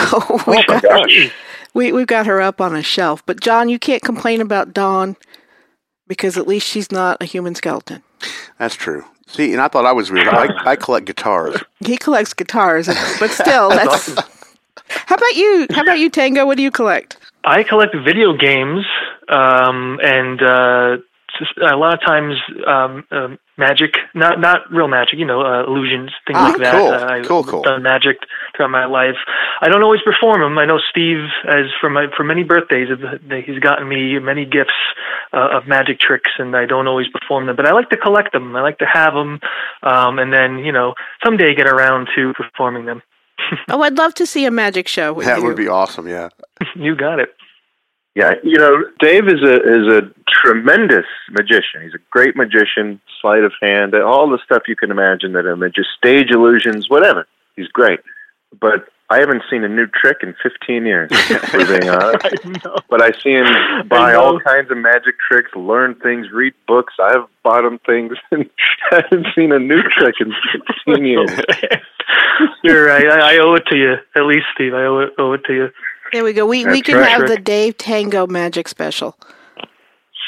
we 0.46 0.56
Oh 0.58 0.64
my 0.68 0.80
got, 0.80 0.82
gosh! 0.82 1.30
we 1.72 1.92
we've 1.92 2.06
got 2.08 2.26
her 2.26 2.40
up 2.40 2.60
on 2.60 2.74
a 2.76 2.82
shelf. 2.82 3.24
But 3.26 3.40
John, 3.40 3.68
you 3.68 3.78
can't 3.78 4.02
complain 4.02 4.40
about 4.40 4.74
Dawn 4.74 5.16
because 6.08 6.36
at 6.36 6.46
least 6.48 6.66
she's 6.66 6.90
not 6.92 7.22
a 7.22 7.24
human 7.24 7.54
skeleton. 7.54 8.02
That's 8.58 8.74
true. 8.74 9.04
See, 9.26 9.52
and 9.52 9.60
I 9.60 9.68
thought 9.68 9.86
I 9.86 9.92
was 9.92 10.10
weird. 10.10 10.28
I, 10.28 10.48
I 10.64 10.76
collect 10.76 11.06
guitars. 11.06 11.62
He 11.84 11.98
collects 11.98 12.32
guitars, 12.32 12.86
but 13.20 13.30
still, 13.30 13.68
that's. 13.68 14.08
How 14.88 15.16
about 15.16 15.36
you? 15.36 15.66
How 15.70 15.82
about 15.82 15.98
you, 15.98 16.08
Tango? 16.08 16.46
What 16.46 16.56
do 16.56 16.62
you 16.62 16.70
collect? 16.70 17.18
I 17.44 17.62
collect 17.62 17.94
video 17.94 18.34
games, 18.34 18.86
um, 19.28 19.98
and 20.02 20.40
uh, 20.42 20.96
a 21.62 21.76
lot 21.76 21.92
of 21.94 22.00
times 22.00 22.36
um, 22.66 23.04
um 23.10 23.38
magic, 23.56 23.94
not 24.14 24.40
not 24.40 24.60
real 24.72 24.88
magic, 24.88 25.18
you 25.18 25.24
know, 25.24 25.40
uh, 25.42 25.64
illusions, 25.66 26.10
things 26.26 26.38
Ah, 26.38 26.48
like 26.48 26.58
that. 26.58 26.72
cool. 26.74 26.88
Uh, 26.90 27.06
I've 27.06 27.26
Cool, 27.26 27.44
cool. 27.44 27.62
done 27.62 27.82
magic 27.82 28.18
throughout 28.56 28.70
my 28.70 28.86
life. 28.86 29.16
I 29.60 29.68
don't 29.68 29.82
always 29.82 30.02
perform 30.02 30.40
them. 30.40 30.58
I 30.58 30.64
know 30.64 30.78
Steve, 30.90 31.24
as 31.48 31.66
for 31.80 31.88
my 31.90 32.06
for 32.16 32.24
many 32.24 32.42
birthdays, 32.42 32.88
he's 33.46 33.58
gotten 33.60 33.88
me 33.88 34.18
many 34.18 34.44
gifts 34.44 34.74
uh, 35.32 35.48
of 35.56 35.66
magic 35.66 36.00
tricks, 36.00 36.30
and 36.38 36.56
I 36.56 36.66
don't 36.66 36.86
always 36.88 37.06
perform 37.08 37.46
them. 37.46 37.56
But 37.56 37.66
I 37.66 37.72
like 37.72 37.90
to 37.90 37.96
collect 37.96 38.32
them. 38.32 38.54
I 38.56 38.60
like 38.62 38.78
to 38.78 38.86
have 38.86 39.14
them, 39.14 39.40
um, 39.82 40.18
and 40.18 40.32
then 40.32 40.58
you 40.58 40.72
know, 40.72 40.94
someday 41.24 41.54
get 41.54 41.66
around 41.68 42.08
to 42.16 42.32
performing 42.34 42.86
them. 42.86 43.02
Oh, 43.68 43.82
I'd 43.82 43.98
love 43.98 44.14
to 44.14 44.26
see 44.26 44.46
a 44.46 44.50
magic 44.50 44.86
show 44.88 45.12
with 45.12 45.26
That 45.26 45.38
you. 45.40 45.44
would 45.44 45.56
be 45.56 45.68
awesome. 45.68 46.08
Yeah. 46.08 46.28
you 46.76 46.94
got 46.94 47.18
it. 47.18 47.34
Yeah, 48.14 48.34
you 48.44 48.58
know, 48.58 48.84
Dave 49.00 49.26
is 49.26 49.42
a 49.42 49.54
is 49.56 49.86
a 49.92 50.02
tremendous 50.28 51.06
magician. 51.30 51.82
He's 51.82 51.94
a 51.94 52.02
great 52.10 52.36
magician, 52.36 53.00
sleight 53.20 53.42
of 53.42 53.52
hand, 53.60 53.94
all 53.94 54.30
the 54.30 54.38
stuff 54.44 54.62
you 54.68 54.76
can 54.76 54.92
imagine 54.92 55.32
that 55.32 55.46
a 55.46 55.56
magician, 55.56 55.90
stage 55.98 56.30
illusions, 56.30 56.88
whatever. 56.88 57.26
He's 57.56 57.68
great, 57.68 58.00
but 58.60 58.88
I 59.10 59.18
haven't 59.18 59.42
seen 59.50 59.64
a 59.64 59.68
new 59.68 59.86
trick 59.86 60.18
in 60.22 60.34
15 60.42 60.86
years. 60.86 61.10
being 61.52 61.88
honest. 61.88 62.24
I. 62.66 62.80
But 62.88 63.02
I 63.02 63.10
see 63.20 63.32
him 63.32 63.88
buy 63.88 64.14
all 64.14 64.40
kinds 64.40 64.70
of 64.70 64.78
magic 64.78 65.16
tricks, 65.28 65.50
learn 65.54 65.94
things, 65.96 66.28
read 66.32 66.54
books. 66.66 66.94
I've 66.98 67.26
bought 67.42 67.64
him 67.64 67.78
things, 67.84 68.12
and 68.30 68.48
I 68.90 69.02
haven't 69.10 69.26
seen 69.34 69.52
a 69.52 69.58
new 69.58 69.82
trick 69.82 70.16
in 70.20 70.32
15 70.86 71.04
years. 71.04 71.30
You're 72.62 72.86
right. 72.86 73.06
I, 73.06 73.34
I 73.34 73.38
owe 73.38 73.54
it 73.54 73.66
to 73.70 73.76
you, 73.76 73.94
at 74.16 74.22
least, 74.24 74.46
Steve. 74.54 74.72
I 74.72 74.84
owe 74.84 75.00
it, 75.00 75.12
owe 75.18 75.32
it 75.32 75.44
to 75.44 75.52
you. 75.52 75.68
There 76.12 76.22
we 76.24 76.32
go. 76.32 76.46
We 76.46 76.64
we 76.66 76.80
can 76.80 76.96
right. 76.96 77.08
have 77.10 77.28
the 77.28 77.38
Dave 77.38 77.76
Tango 77.76 78.26
magic 78.26 78.68
special. 78.68 79.16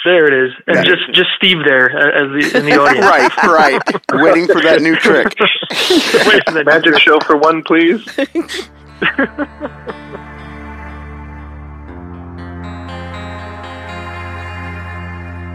There 0.04 0.24
it 0.26 0.46
is, 0.46 0.52
and 0.68 0.76
Yeah. 0.76 0.82
just 0.84 1.12
just 1.12 1.30
Steve 1.36 1.64
there 1.64 1.90
uh, 1.90 2.24
as 2.24 2.52
the, 2.52 2.58
in 2.58 2.64
the 2.66 2.72
audience. 2.80 3.04
right, 3.06 3.42
right. 3.44 4.22
Waiting 4.22 4.46
for 4.46 4.60
that 4.62 4.80
new 4.80 4.94
trick. 5.00 5.34
Wait 5.40 6.42
for 6.46 6.52
that 6.54 6.62
Magic 6.64 6.96
show 7.00 7.18
for 7.20 7.36
one, 7.36 7.64
please. 7.64 8.06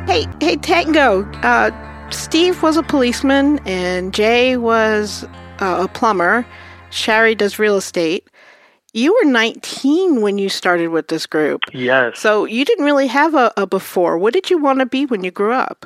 Hey, 0.08 0.28
hey, 0.42 0.58
Tango. 0.58 1.24
Uh, 1.36 1.72
Steve 2.10 2.62
was 2.62 2.76
a 2.76 2.84
policeman, 2.84 3.60
and 3.66 4.14
Jay 4.14 4.58
was 4.58 5.24
uh, 5.62 5.78
a 5.84 5.88
plumber. 5.88 6.46
Shari 6.90 7.34
does 7.34 7.58
real 7.60 7.78
estate. 7.78 8.28
You 8.94 9.14
were 9.14 9.30
19 9.32 10.22
when 10.22 10.38
you 10.38 10.50
started 10.50 10.90
with 10.90 11.08
this 11.08 11.26
group, 11.26 11.62
Yes. 11.74 12.20
so 12.20 12.44
you 12.46 12.66
didn't 12.66 12.84
really 12.86 13.08
have 13.08 13.34
a, 13.36 13.54
a 13.56 13.66
before. 13.66 14.18
What 14.18 14.34
did 14.34 14.50
you 14.50 14.58
want 14.58 14.80
to 14.80 14.86
be 14.86 15.06
when 15.06 15.24
you 15.24 15.32
grew 15.32 15.54
up? 15.54 15.86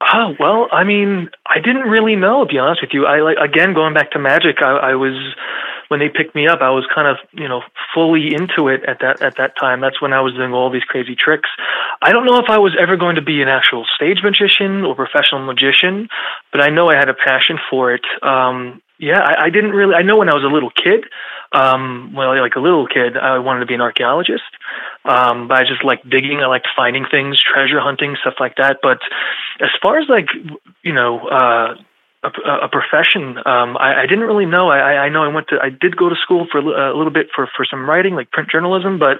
Oh 0.00 0.34
well, 0.38 0.68
I 0.72 0.84
mean, 0.84 1.28
I 1.46 1.60
didn't 1.60 1.88
really 1.88 2.14
know. 2.16 2.44
To 2.44 2.48
be 2.52 2.58
honest 2.58 2.82
with 2.82 2.90
you, 2.92 3.06
I 3.06 3.20
like 3.20 3.36
again 3.36 3.74
going 3.74 3.94
back 3.94 4.12
to 4.12 4.18
magic. 4.18 4.62
I, 4.62 4.70
I 4.92 4.94
was 4.94 5.14
when 5.88 5.98
they 6.00 6.08
picked 6.08 6.34
me 6.36 6.46
up, 6.46 6.60
I 6.60 6.70
was 6.70 6.86
kind 6.94 7.08
of 7.08 7.16
you 7.32 7.48
know 7.48 7.62
fully 7.94 8.32
into 8.32 8.68
it 8.68 8.84
at 8.84 9.00
that 9.00 9.20
at 9.22 9.36
that 9.38 9.56
time. 9.58 9.80
That's 9.80 10.00
when 10.00 10.12
I 10.12 10.20
was 10.20 10.34
doing 10.34 10.52
all 10.52 10.70
these 10.70 10.84
crazy 10.84 11.16
tricks. 11.16 11.50
I 12.00 12.12
don't 12.12 12.26
know 12.26 12.38
if 12.38 12.48
I 12.48 12.58
was 12.58 12.76
ever 12.78 12.96
going 12.96 13.16
to 13.16 13.22
be 13.22 13.42
an 13.42 13.48
actual 13.48 13.86
stage 13.96 14.22
magician 14.22 14.84
or 14.84 14.94
professional 14.94 15.44
magician, 15.44 16.08
but 16.52 16.60
I 16.60 16.68
know 16.70 16.88
I 16.90 16.94
had 16.94 17.08
a 17.08 17.14
passion 17.14 17.58
for 17.68 17.92
it. 17.92 18.04
Um, 18.22 18.80
yeah, 18.98 19.20
I, 19.20 19.44
I 19.46 19.50
didn't 19.50 19.70
really. 19.70 19.94
I 19.94 20.02
know 20.02 20.16
when 20.16 20.28
I 20.28 20.34
was 20.34 20.44
a 20.44 20.52
little 20.52 20.70
kid, 20.70 21.04
um, 21.52 22.12
well, 22.14 22.38
like 22.40 22.56
a 22.56 22.60
little 22.60 22.86
kid, 22.86 23.16
I 23.16 23.38
wanted 23.38 23.60
to 23.60 23.66
be 23.66 23.74
an 23.74 23.80
archaeologist. 23.80 24.42
Um, 25.04 25.48
but 25.48 25.58
I 25.58 25.62
just 25.62 25.84
like 25.84 26.02
digging. 26.02 26.40
I 26.40 26.46
liked 26.46 26.68
finding 26.76 27.06
things, 27.10 27.40
treasure 27.40 27.80
hunting, 27.80 28.16
stuff 28.20 28.34
like 28.40 28.56
that. 28.56 28.78
But 28.82 28.98
as 29.60 29.70
far 29.80 29.98
as 29.98 30.08
like 30.08 30.28
you 30.82 30.92
know 30.92 31.20
uh 31.28 31.74
a, 32.22 32.28
a 32.64 32.68
profession 32.68 33.38
um 33.46 33.76
I, 33.76 34.02
I 34.02 34.06
didn't 34.06 34.24
really 34.24 34.46
know 34.46 34.68
I, 34.70 35.06
I 35.06 35.08
know 35.08 35.22
I 35.22 35.28
went 35.28 35.48
to 35.48 35.56
I 35.62 35.70
did 35.70 35.96
go 35.96 36.08
to 36.08 36.16
school 36.16 36.46
for 36.50 36.58
a 36.58 36.96
little 36.96 37.12
bit 37.12 37.28
for 37.34 37.48
for 37.56 37.64
some 37.64 37.88
writing 37.88 38.14
like 38.14 38.30
print 38.30 38.50
journalism 38.50 38.98
but 38.98 39.18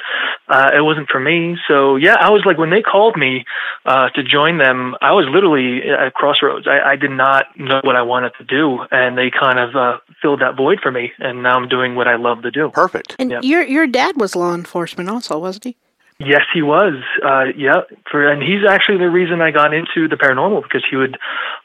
uh 0.48 0.70
it 0.76 0.80
wasn't 0.80 1.08
for 1.08 1.20
me 1.20 1.56
so 1.68 1.96
yeah 1.96 2.16
I 2.18 2.30
was 2.30 2.42
like 2.44 2.58
when 2.58 2.70
they 2.70 2.82
called 2.82 3.16
me 3.16 3.44
uh 3.86 4.08
to 4.10 4.22
join 4.24 4.58
them 4.58 4.96
I 5.00 5.12
was 5.12 5.26
literally 5.30 5.88
at 5.88 6.14
crossroads 6.14 6.66
I, 6.66 6.92
I 6.92 6.96
did 6.96 7.10
not 7.12 7.46
know 7.56 7.80
what 7.84 7.94
I 7.96 8.02
wanted 8.02 8.32
to 8.38 8.44
do 8.44 8.80
and 8.90 9.16
they 9.16 9.30
kind 9.30 9.58
of 9.58 9.76
uh 9.76 9.98
filled 10.20 10.40
that 10.40 10.56
void 10.56 10.80
for 10.82 10.90
me 10.90 11.12
and 11.18 11.42
now 11.42 11.56
I'm 11.56 11.68
doing 11.68 11.94
what 11.94 12.08
I 12.08 12.16
love 12.16 12.42
to 12.42 12.50
do 12.50 12.70
Perfect. 12.70 13.14
And 13.18 13.30
Yeah. 13.30 13.40
your 13.42 13.62
your 13.62 13.86
dad 13.86 14.16
was 14.16 14.34
law 14.34 14.54
enforcement 14.54 15.08
also, 15.08 15.38
wasn't 15.38 15.64
he? 15.64 15.76
Yes, 16.20 16.42
he 16.52 16.62
was. 16.62 16.94
Uh, 17.24 17.44
yeah, 17.56 17.82
for 18.10 18.28
and 18.28 18.42
he's 18.42 18.66
actually 18.68 18.98
the 18.98 19.08
reason 19.08 19.40
I 19.40 19.52
got 19.52 19.72
into 19.72 20.08
the 20.08 20.16
paranormal 20.16 20.64
because 20.64 20.84
he 20.90 20.96
would 20.96 21.16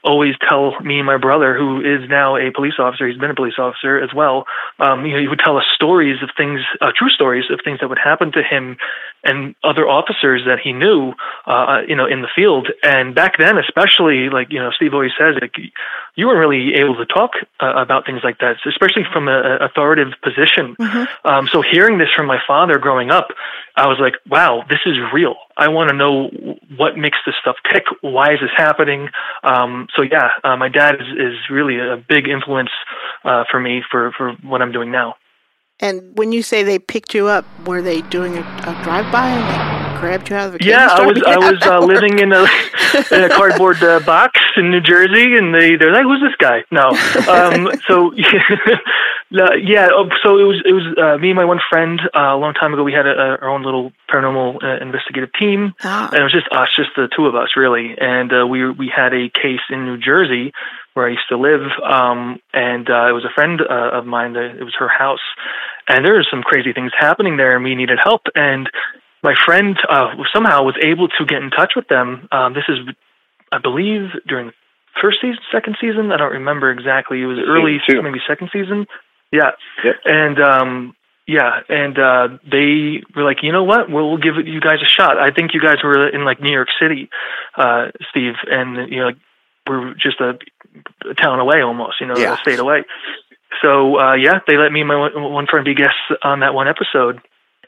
always 0.03 0.35
tell 0.47 0.79
me 0.79 0.99
and 0.99 1.07
my 1.07 1.17
brother, 1.17 1.57
who 1.57 1.81
is 1.81 2.07
now 2.07 2.35
a 2.35 2.51
police 2.51 2.75
officer, 2.77 3.07
he's 3.07 3.17
been 3.17 3.31
a 3.31 3.35
police 3.35 3.57
officer 3.57 3.97
as 3.97 4.13
well. 4.13 4.45
Um, 4.77 5.07
you 5.07 5.13
know, 5.13 5.19
he 5.19 5.27
would 5.27 5.39
tell 5.43 5.57
us 5.57 5.63
stories 5.73 6.21
of 6.21 6.29
things, 6.37 6.61
uh, 6.81 6.91
true 6.95 7.09
stories 7.09 7.45
of 7.49 7.61
things 7.63 7.79
that 7.79 7.89
would 7.89 7.97
happen 7.97 8.31
to 8.33 8.43
him 8.43 8.77
and 9.23 9.55
other 9.63 9.87
officers 9.87 10.43
that 10.45 10.59
he 10.59 10.71
knew, 10.71 11.13
uh, 11.47 11.81
you 11.87 11.95
know, 11.95 12.05
in 12.05 12.21
the 12.21 12.27
field. 12.35 12.67
And 12.83 13.15
back 13.15 13.39
then, 13.39 13.57
especially, 13.57 14.29
like 14.29 14.51
you 14.51 14.59
know, 14.59 14.69
Steve 14.69 14.93
always 14.93 15.13
says, 15.17 15.33
like 15.41 15.55
you 16.15 16.27
weren't 16.27 16.39
really 16.39 16.75
able 16.75 16.95
to 16.97 17.07
talk 17.07 17.31
uh, 17.59 17.73
about 17.73 18.05
things 18.05 18.21
like 18.23 18.37
that, 18.37 18.57
especially 18.67 19.03
from 19.11 19.27
an 19.27 19.63
authoritative 19.63 20.13
position. 20.21 20.75
Um, 21.25 21.47
so 21.51 21.63
hearing 21.63 21.97
this 21.97 22.09
from 22.15 22.27
my 22.27 22.39
father 22.45 22.77
growing 22.77 23.09
up, 23.09 23.29
I 23.75 23.87
was 23.87 23.97
like, 23.99 24.13
wow, 24.29 24.63
this 24.69 24.79
is 24.85 24.95
real. 25.13 25.35
I 25.57 25.69
want 25.69 25.89
to 25.89 25.95
know 25.95 26.29
what 26.77 26.95
makes 26.97 27.17
this 27.25 27.35
stuff 27.41 27.55
tick. 27.71 27.83
Why 28.01 28.33
is 28.33 28.39
this 28.39 28.51
happening? 28.55 29.09
Um, 29.43 29.87
so 29.95 30.03
yeah, 30.03 30.29
uh, 30.43 30.55
my 30.57 30.69
dad 30.69 30.95
is, 30.95 31.07
is 31.07 31.33
really 31.49 31.79
a 31.79 31.97
big 31.97 32.27
influence 32.27 32.69
uh, 33.23 33.45
for 33.49 33.59
me 33.59 33.81
for, 33.89 34.11
for 34.17 34.33
what 34.43 34.61
I'm 34.61 34.71
doing 34.71 34.91
now. 34.91 35.15
And 35.79 36.17
when 36.17 36.31
you 36.31 36.43
say 36.43 36.63
they 36.63 36.79
picked 36.79 37.13
you 37.13 37.27
up, 37.27 37.45
were 37.65 37.81
they 37.81 38.01
doing 38.03 38.37
a, 38.37 38.41
a 38.41 38.81
drive 38.83 39.11
by 39.11 39.27
and 39.27 39.43
they 39.95 39.99
grabbed 39.99 40.29
you 40.29 40.35
out 40.35 40.49
of 40.49 40.55
a 40.55 40.63
Yeah, 40.63 40.87
I 40.89 41.05
was 41.05 41.21
I 41.25 41.37
was 41.37 41.61
uh, 41.65 41.79
living 41.79 42.19
in 42.19 42.31
a 42.31 42.45
in 43.11 43.23
a 43.23 43.29
cardboard 43.29 43.81
uh, 43.81 43.99
box 44.05 44.39
in 44.55 44.69
New 44.69 44.81
Jersey, 44.81 45.35
and 45.35 45.53
they 45.53 45.75
they're 45.75 45.91
like, 45.93 46.03
"Who's 46.03 46.21
this 46.21 46.35
guy?" 46.37 46.63
No, 46.71 46.89
um, 47.27 47.71
so 47.87 48.13
yeah, 48.15 49.89
oh, 49.91 50.09
so 50.21 50.37
it 50.37 50.43
was 50.43 50.61
it 50.65 50.73
was 50.73 50.83
uh, 50.97 51.17
me 51.17 51.29
and 51.31 51.37
my 51.37 51.45
one 51.45 51.59
friend 51.69 51.99
uh, 52.15 52.35
a 52.35 52.37
long 52.37 52.53
time 52.53 52.73
ago. 52.73 52.83
We 52.83 52.93
had 52.93 53.07
a, 53.07 53.11
a, 53.11 53.27
our 53.41 53.49
own 53.49 53.63
little 53.63 53.91
paranormal 54.09 54.63
uh, 54.63 54.81
investigative 54.81 55.31
team, 55.39 55.73
Ah. 55.83 56.09
and 56.11 56.19
it 56.19 56.23
was 56.23 56.31
just 56.33 56.47
us, 56.51 56.69
just 56.75 56.91
the 56.95 57.07
two 57.15 57.25
of 57.25 57.35
us, 57.35 57.49
really. 57.57 57.95
And 57.97 58.31
uh, 58.31 58.45
we 58.45 58.69
we 58.69 58.91
had 58.95 59.13
a 59.13 59.29
case 59.29 59.61
in 59.69 59.85
New 59.85 59.97
Jersey 59.97 60.53
where 60.93 61.07
I 61.07 61.11
used 61.11 61.27
to 61.29 61.37
live, 61.37 61.61
um, 61.83 62.39
and 62.53 62.89
uh, 62.89 63.09
it 63.09 63.13
was 63.13 63.25
a 63.25 63.33
friend 63.33 63.61
uh, 63.61 63.97
of 63.97 64.05
mine. 64.05 64.33
That 64.33 64.57
it 64.59 64.63
was 64.63 64.75
her 64.79 64.89
house, 64.89 65.23
and 65.87 66.05
there 66.05 66.13
were 66.13 66.25
some 66.29 66.41
crazy 66.43 66.73
things 66.73 66.91
happening 66.97 67.37
there, 67.37 67.55
and 67.55 67.63
we 67.63 67.75
needed 67.75 67.99
help. 68.03 68.21
And 68.35 68.69
my 69.23 69.33
friend 69.45 69.77
uh, 69.89 70.09
somehow 70.33 70.63
was 70.63 70.75
able 70.83 71.07
to 71.07 71.25
get 71.25 71.41
in 71.41 71.49
touch 71.49 71.73
with 71.75 71.87
them. 71.87 72.27
Um, 72.31 72.53
this 72.53 72.65
is, 72.67 72.77
I 73.51 73.57
believe, 73.57 74.09
during 74.27 74.47
the 74.47 74.53
first 75.01 75.17
season, 75.21 75.39
second 75.51 75.77
season. 75.81 76.11
I 76.11 76.17
don't 76.17 76.33
remember 76.33 76.71
exactly. 76.71 77.21
It 77.21 77.25
was 77.25 77.39
early, 77.39 77.79
maybe 77.87 78.19
second 78.27 78.49
season. 78.53 78.85
Yeah, 79.31 79.51
Yep. 79.83 79.95
and 80.05 80.39
um, 80.39 80.95
yeah, 81.25 81.61
and 81.69 81.97
uh, 81.97 82.27
they 82.49 83.01
were 83.15 83.23
like, 83.23 83.37
you 83.41 83.51
know 83.51 83.63
what? 83.63 83.89
We'll, 83.89 84.09
we'll 84.09 84.17
give 84.21 84.35
you 84.45 84.59
guys 84.59 84.79
a 84.83 84.87
shot. 84.87 85.17
I 85.17 85.31
think 85.31 85.53
you 85.53 85.61
guys 85.61 85.77
were 85.83 86.07
in 86.09 86.25
like 86.25 86.39
New 86.41 86.51
York 86.51 86.67
City, 86.79 87.09
uh, 87.57 87.87
Steve, 88.11 88.33
and 88.45 88.91
you 88.91 88.99
know, 88.99 89.05
like, 89.07 89.17
we're 89.67 89.93
just 89.93 90.19
a, 90.19 90.33
a 91.09 91.13
town 91.13 91.39
away 91.39 91.61
almost. 91.61 91.99
You 92.01 92.07
know, 92.07 92.17
Yeah. 92.17 92.33
a 92.35 92.37
state 92.37 92.59
away. 92.59 92.83
So 93.61 93.99
uh, 93.99 94.15
yeah, 94.15 94.39
they 94.47 94.57
let 94.57 94.71
me 94.71 94.81
and 94.81 94.87
my 94.89 94.95
one 94.95 95.13
one 95.31 95.47
friend 95.47 95.63
be 95.65 95.73
guests 95.75 95.99
on 96.23 96.39
that 96.41 96.53
one 96.53 96.67
episode. 96.67 97.19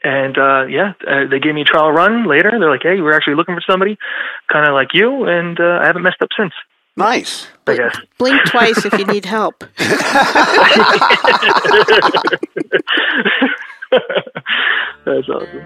And 0.04 0.36
uh, 0.38 0.66
yeah, 0.66 0.92
uh, 1.08 1.26
they 1.30 1.38
gave 1.40 1.54
me 1.54 1.62
a 1.62 1.64
trial 1.64 1.90
run 1.90 2.26
later. 2.28 2.50
They're 2.50 2.70
like, 2.70 2.82
"Hey, 2.82 3.00
we're 3.00 3.14
actually 3.16 3.34
looking 3.36 3.54
for 3.54 3.62
somebody, 3.68 3.96
kind 4.52 4.68
of 4.68 4.74
like 4.74 4.88
you," 4.92 5.24
and 5.24 5.58
uh, 5.58 5.78
I 5.82 5.86
haven't 5.86 6.02
messed 6.02 6.20
up 6.22 6.28
since. 6.38 6.52
Nice. 6.98 7.48
I 7.66 7.76
guess. 7.76 7.96
Blink 8.18 8.40
twice 8.46 8.84
if 8.84 8.92
you 8.98 9.04
need 9.06 9.24
help. 9.26 9.64
That's 15.04 15.28
awesome. 15.28 15.64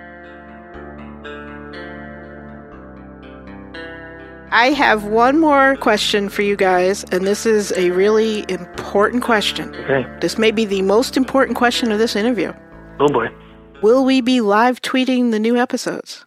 I 4.53 4.73
have 4.73 5.05
one 5.05 5.39
more 5.39 5.77
question 5.77 6.29
for 6.29 6.43
you 6.43 6.57
guys, 6.57 7.05
and 7.13 7.25
this 7.27 7.47
is 7.47 7.73
a 7.73 7.91
really 7.91 8.45
important 8.49 9.23
question. 9.23 9.75
Okay. 9.77 10.05
This 10.21 10.39
may 10.39 10.51
be 10.51 10.65
the 10.65 10.83
most 10.83 11.17
important 11.17 11.57
question 11.57 11.93
of 11.93 11.99
this 11.99 12.17
interview. 12.17 12.53
Oh 12.99 13.09
boy. 13.09 13.29
Will 13.83 14.05
we 14.05 14.21
be 14.21 14.41
live 14.41 14.83
tweeting 14.83 15.31
the 15.31 15.39
new 15.39 15.57
episodes? 15.57 16.25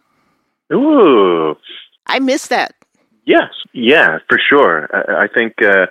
Ooh, 0.72 1.54
I 2.06 2.18
missed 2.18 2.48
that. 2.50 2.74
yes, 3.26 3.50
yeah, 3.72 4.18
for 4.28 4.38
sure. 4.38 4.88
I, 4.92 5.24
I 5.24 5.28
think 5.28 5.54
uh, 5.62 5.86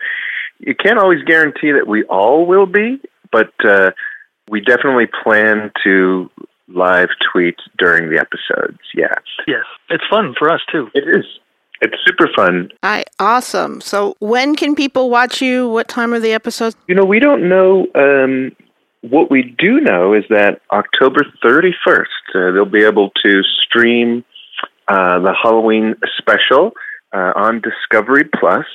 you 0.60 0.74
can't 0.76 0.98
always 0.98 1.22
guarantee 1.24 1.72
that 1.72 1.88
we 1.88 2.04
all 2.06 2.46
will 2.46 2.66
be, 2.66 3.00
but 3.32 3.54
uh, 3.64 3.92
we 4.50 4.60
definitely 4.62 5.06
plan 5.24 5.72
to 5.84 6.30
live 6.68 7.10
tweet 7.32 7.56
during 7.78 8.10
the 8.10 8.18
episodes. 8.20 8.80
Yeah, 8.96 9.14
Yes, 9.48 9.64
it's 9.90 10.04
fun 10.10 10.34
for 10.38 10.50
us 10.52 10.62
too. 10.72 10.90
it 10.96 11.04
is. 11.08 11.26
It's 11.84 11.98
super 12.06 12.30
fun. 12.34 12.70
I 12.82 13.04
awesome. 13.20 13.82
So 13.82 14.16
when 14.20 14.56
can 14.56 14.74
people 14.74 15.10
watch 15.10 15.42
you? 15.42 15.68
What 15.68 15.90
time 15.90 16.14
are 16.14 16.20
the 16.20 16.32
episodes? 16.32 16.78
You 16.88 16.96
know, 16.96 17.04
we 17.04 17.20
don't 17.20 17.50
know. 17.50 17.88
Um, 17.94 18.56
what 19.02 19.30
we 19.30 19.54
do 19.58 19.82
know 19.82 20.14
is 20.14 20.24
that 20.30 20.62
October 20.72 21.26
31st, 21.44 22.06
uh, 22.36 22.52
they'll 22.54 22.64
be 22.64 22.86
able 22.86 23.12
to 23.26 23.42
stream 23.66 24.24
uh, 24.88 25.20
the 25.20 25.34
Halloween 25.34 25.96
special 26.18 26.72
uh, 27.12 27.34
on 27.36 27.62
Discovery 27.62 28.30
Plus. 28.40 28.66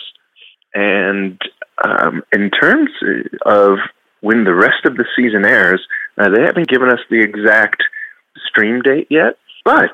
And 0.75 1.41
um, 1.83 2.23
in 2.31 2.51
terms 2.51 2.91
of 3.47 3.79
when 4.21 4.45
the 4.45 4.55
rest 4.55 4.85
of 4.85 4.99
the 4.99 5.07
season 5.17 5.47
airs, 5.47 5.81
uh, 6.19 6.29
they 6.29 6.43
haven't 6.43 6.69
given 6.69 6.91
us 6.91 7.01
the 7.09 7.21
exact 7.21 7.83
stream 8.47 8.83
date 8.83 9.07
yet, 9.09 9.39
but 9.65 9.93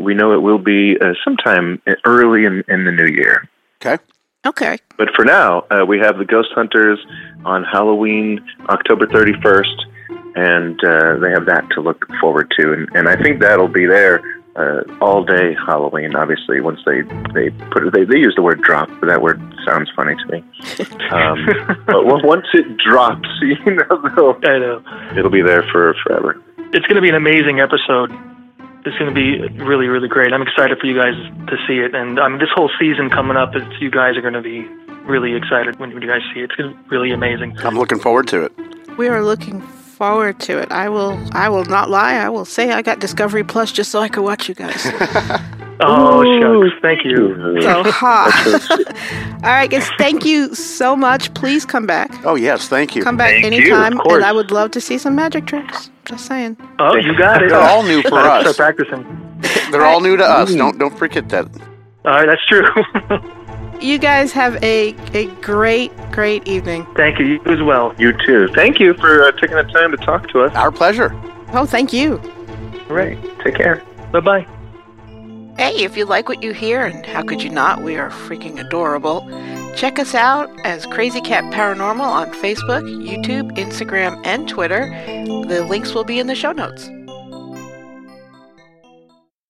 we 0.00 0.14
know 0.14 0.32
it 0.32 0.42
will 0.42 0.58
be 0.58 0.96
uh, 1.00 1.12
sometime 1.24 1.80
early 2.04 2.44
in, 2.44 2.64
in 2.68 2.84
the 2.84 2.92
new 2.92 3.06
year. 3.06 3.48
Okay. 3.84 4.02
Okay. 4.46 4.78
But 4.96 5.08
for 5.14 5.24
now, 5.24 5.64
uh, 5.70 5.84
we 5.84 5.98
have 5.98 6.18
the 6.18 6.24
Ghost 6.24 6.50
Hunters 6.54 6.98
on 7.44 7.64
Halloween, 7.64 8.40
October 8.68 9.06
31st, 9.06 9.64
and 10.36 10.78
uh, 10.84 11.18
they 11.18 11.30
have 11.30 11.46
that 11.46 11.66
to 11.74 11.80
look 11.80 12.06
forward 12.20 12.52
to. 12.58 12.72
And, 12.72 12.88
and 12.94 13.08
I 13.08 13.20
think 13.20 13.40
that'll 13.40 13.66
be 13.68 13.86
there 13.86 14.22
uh, 14.54 14.82
all 15.00 15.24
day 15.24 15.54
Halloween. 15.66 16.14
Obviously, 16.14 16.60
once 16.60 16.80
they 16.86 17.02
they 17.34 17.50
put 17.70 17.86
it, 17.86 17.92
they 17.92 18.04
they 18.04 18.18
use 18.18 18.34
the 18.36 18.42
word 18.42 18.62
drop, 18.62 18.88
but 19.00 19.08
that 19.08 19.20
word 19.20 19.40
sounds 19.66 19.90
funny 19.94 20.14
to 20.14 20.32
me. 20.32 20.44
Um, 21.06 21.46
but 21.86 22.04
once 22.04 22.46
it 22.52 22.76
drops, 22.78 23.28
you 23.40 23.56
know, 23.64 24.36
I 24.42 24.58
know. 24.58 24.82
it'll 25.16 25.30
be 25.30 25.40
there 25.40 25.62
for 25.70 25.94
forever. 26.02 26.42
It's 26.72 26.84
going 26.86 26.96
to 26.96 27.00
be 27.00 27.08
an 27.08 27.14
amazing 27.14 27.60
episode. 27.60 28.10
It's 28.86 28.96
going 28.98 29.12
to 29.12 29.14
be 29.14 29.42
really, 29.62 29.88
really 29.88 30.08
great. 30.08 30.32
I'm 30.32 30.42
excited 30.42 30.78
for 30.78 30.86
you 30.86 30.94
guys 30.94 31.14
to 31.48 31.56
see 31.66 31.78
it, 31.78 31.94
and 31.94 32.18
um, 32.18 32.38
this 32.38 32.48
whole 32.54 32.70
season 32.78 33.10
coming 33.10 33.36
up, 33.36 33.54
it's, 33.54 33.80
you 33.80 33.90
guys 33.90 34.16
are 34.16 34.22
going 34.22 34.34
to 34.34 34.42
be 34.42 34.62
really 35.04 35.34
excited 35.34 35.78
when, 35.78 35.92
when 35.92 36.02
you 36.02 36.08
guys 36.08 36.22
see 36.32 36.40
it. 36.40 36.44
It's 36.44 36.54
going 36.54 36.70
to 36.72 36.82
be 36.82 36.88
really 36.88 37.10
amazing. 37.10 37.58
I'm 37.58 37.76
looking 37.76 37.98
forward 37.98 38.28
to 38.28 38.44
it. 38.44 38.52
We 38.96 39.08
are 39.08 39.22
looking 39.22 39.60
forward 39.60 40.38
to 40.40 40.58
it. 40.58 40.70
I 40.70 40.88
will 40.88 41.18
I 41.32 41.48
will 41.48 41.64
not 41.64 41.90
lie. 41.90 42.14
I 42.14 42.28
will 42.28 42.44
say 42.44 42.70
I 42.70 42.82
got 42.82 43.00
Discovery 43.00 43.44
Plus 43.44 43.72
just 43.72 43.90
so 43.90 44.00
I 44.00 44.08
could 44.08 44.22
watch 44.22 44.48
you 44.48 44.54
guys. 44.54 44.86
Oh, 45.80 46.22
Ooh, 46.22 46.68
shucks! 46.70 46.80
Thank 46.82 47.04
you. 47.04 47.34
So 47.62 47.82
hot. 47.90 48.66
All 49.44 49.50
right, 49.50 49.70
guys, 49.70 49.88
thank 49.98 50.24
you 50.24 50.54
so 50.54 50.96
much. 50.96 51.32
Please 51.34 51.64
come 51.64 51.86
back. 51.86 52.10
Oh, 52.24 52.34
yes. 52.34 52.68
Thank 52.68 52.94
you. 52.96 53.02
Come 53.02 53.16
back 53.16 53.30
Thank 53.30 53.54
you, 53.54 53.74
anytime, 53.74 54.00
of 54.00 54.06
and 54.12 54.24
I 54.24 54.32
would 54.32 54.50
love 54.50 54.70
to 54.72 54.80
see 54.80 54.98
some 54.98 55.14
magic 55.14 55.46
tricks. 55.46 55.90
Just 56.04 56.26
saying. 56.26 56.56
Oh, 56.78 56.96
you 56.96 57.16
got 57.16 57.42
it. 57.42 57.50
They're 57.50 57.60
all 57.60 57.82
new 57.82 58.00
for 58.02 58.08
Start 58.08 58.46
us. 58.46 58.56
practicing. 58.56 59.04
They're 59.70 59.84
all 59.84 60.00
new 60.00 60.16
to 60.16 60.24
us. 60.24 60.54
Don't 60.54 60.78
don't 60.78 60.96
forget 60.96 61.28
that. 61.30 61.46
All 62.04 62.12
right, 62.12 62.26
that's 62.26 62.44
true. 62.46 62.64
You 63.80 63.98
guys 63.98 64.32
have 64.32 64.62
a 64.64 64.94
a 65.12 65.26
great 65.42 65.92
great 66.10 66.46
evening. 66.48 66.86
Thank 66.96 67.18
you. 67.18 67.26
You 67.26 67.40
as 67.46 67.62
well. 67.62 67.94
You 67.98 68.12
too. 68.24 68.48
Thank 68.54 68.80
you 68.80 68.94
for 68.94 69.24
uh, 69.24 69.32
taking 69.32 69.56
the 69.56 69.64
time 69.64 69.90
to 69.90 69.98
talk 69.98 70.28
to 70.30 70.40
us. 70.40 70.54
Our 70.54 70.72
pleasure. 70.72 71.14
Oh, 71.52 71.66
thank 71.66 71.92
you. 71.92 72.18
All 72.88 72.96
right. 72.96 73.18
Take 73.44 73.56
care. 73.56 73.82
Bye 74.12 74.20
bye. 74.20 74.46
Hey, 75.58 75.84
if 75.84 75.96
you 75.96 76.04
like 76.04 76.28
what 76.28 76.42
you 76.42 76.52
hear, 76.52 76.84
and 76.84 77.06
how 77.06 77.22
could 77.22 77.42
you 77.42 77.48
not? 77.48 77.82
We 77.82 77.96
are 77.96 78.10
freaking 78.10 78.60
adorable. 78.60 79.26
Check 79.74 79.98
us 79.98 80.14
out 80.14 80.50
as 80.66 80.84
Crazy 80.84 81.22
Cat 81.22 81.44
Paranormal 81.44 82.00
on 82.00 82.30
Facebook, 82.34 82.82
YouTube, 83.02 83.56
Instagram, 83.56 84.20
and 84.26 84.46
Twitter. 84.46 84.90
The 85.48 85.64
links 85.66 85.94
will 85.94 86.04
be 86.04 86.18
in 86.18 86.26
the 86.26 86.34
show 86.34 86.52
notes. 86.52 86.90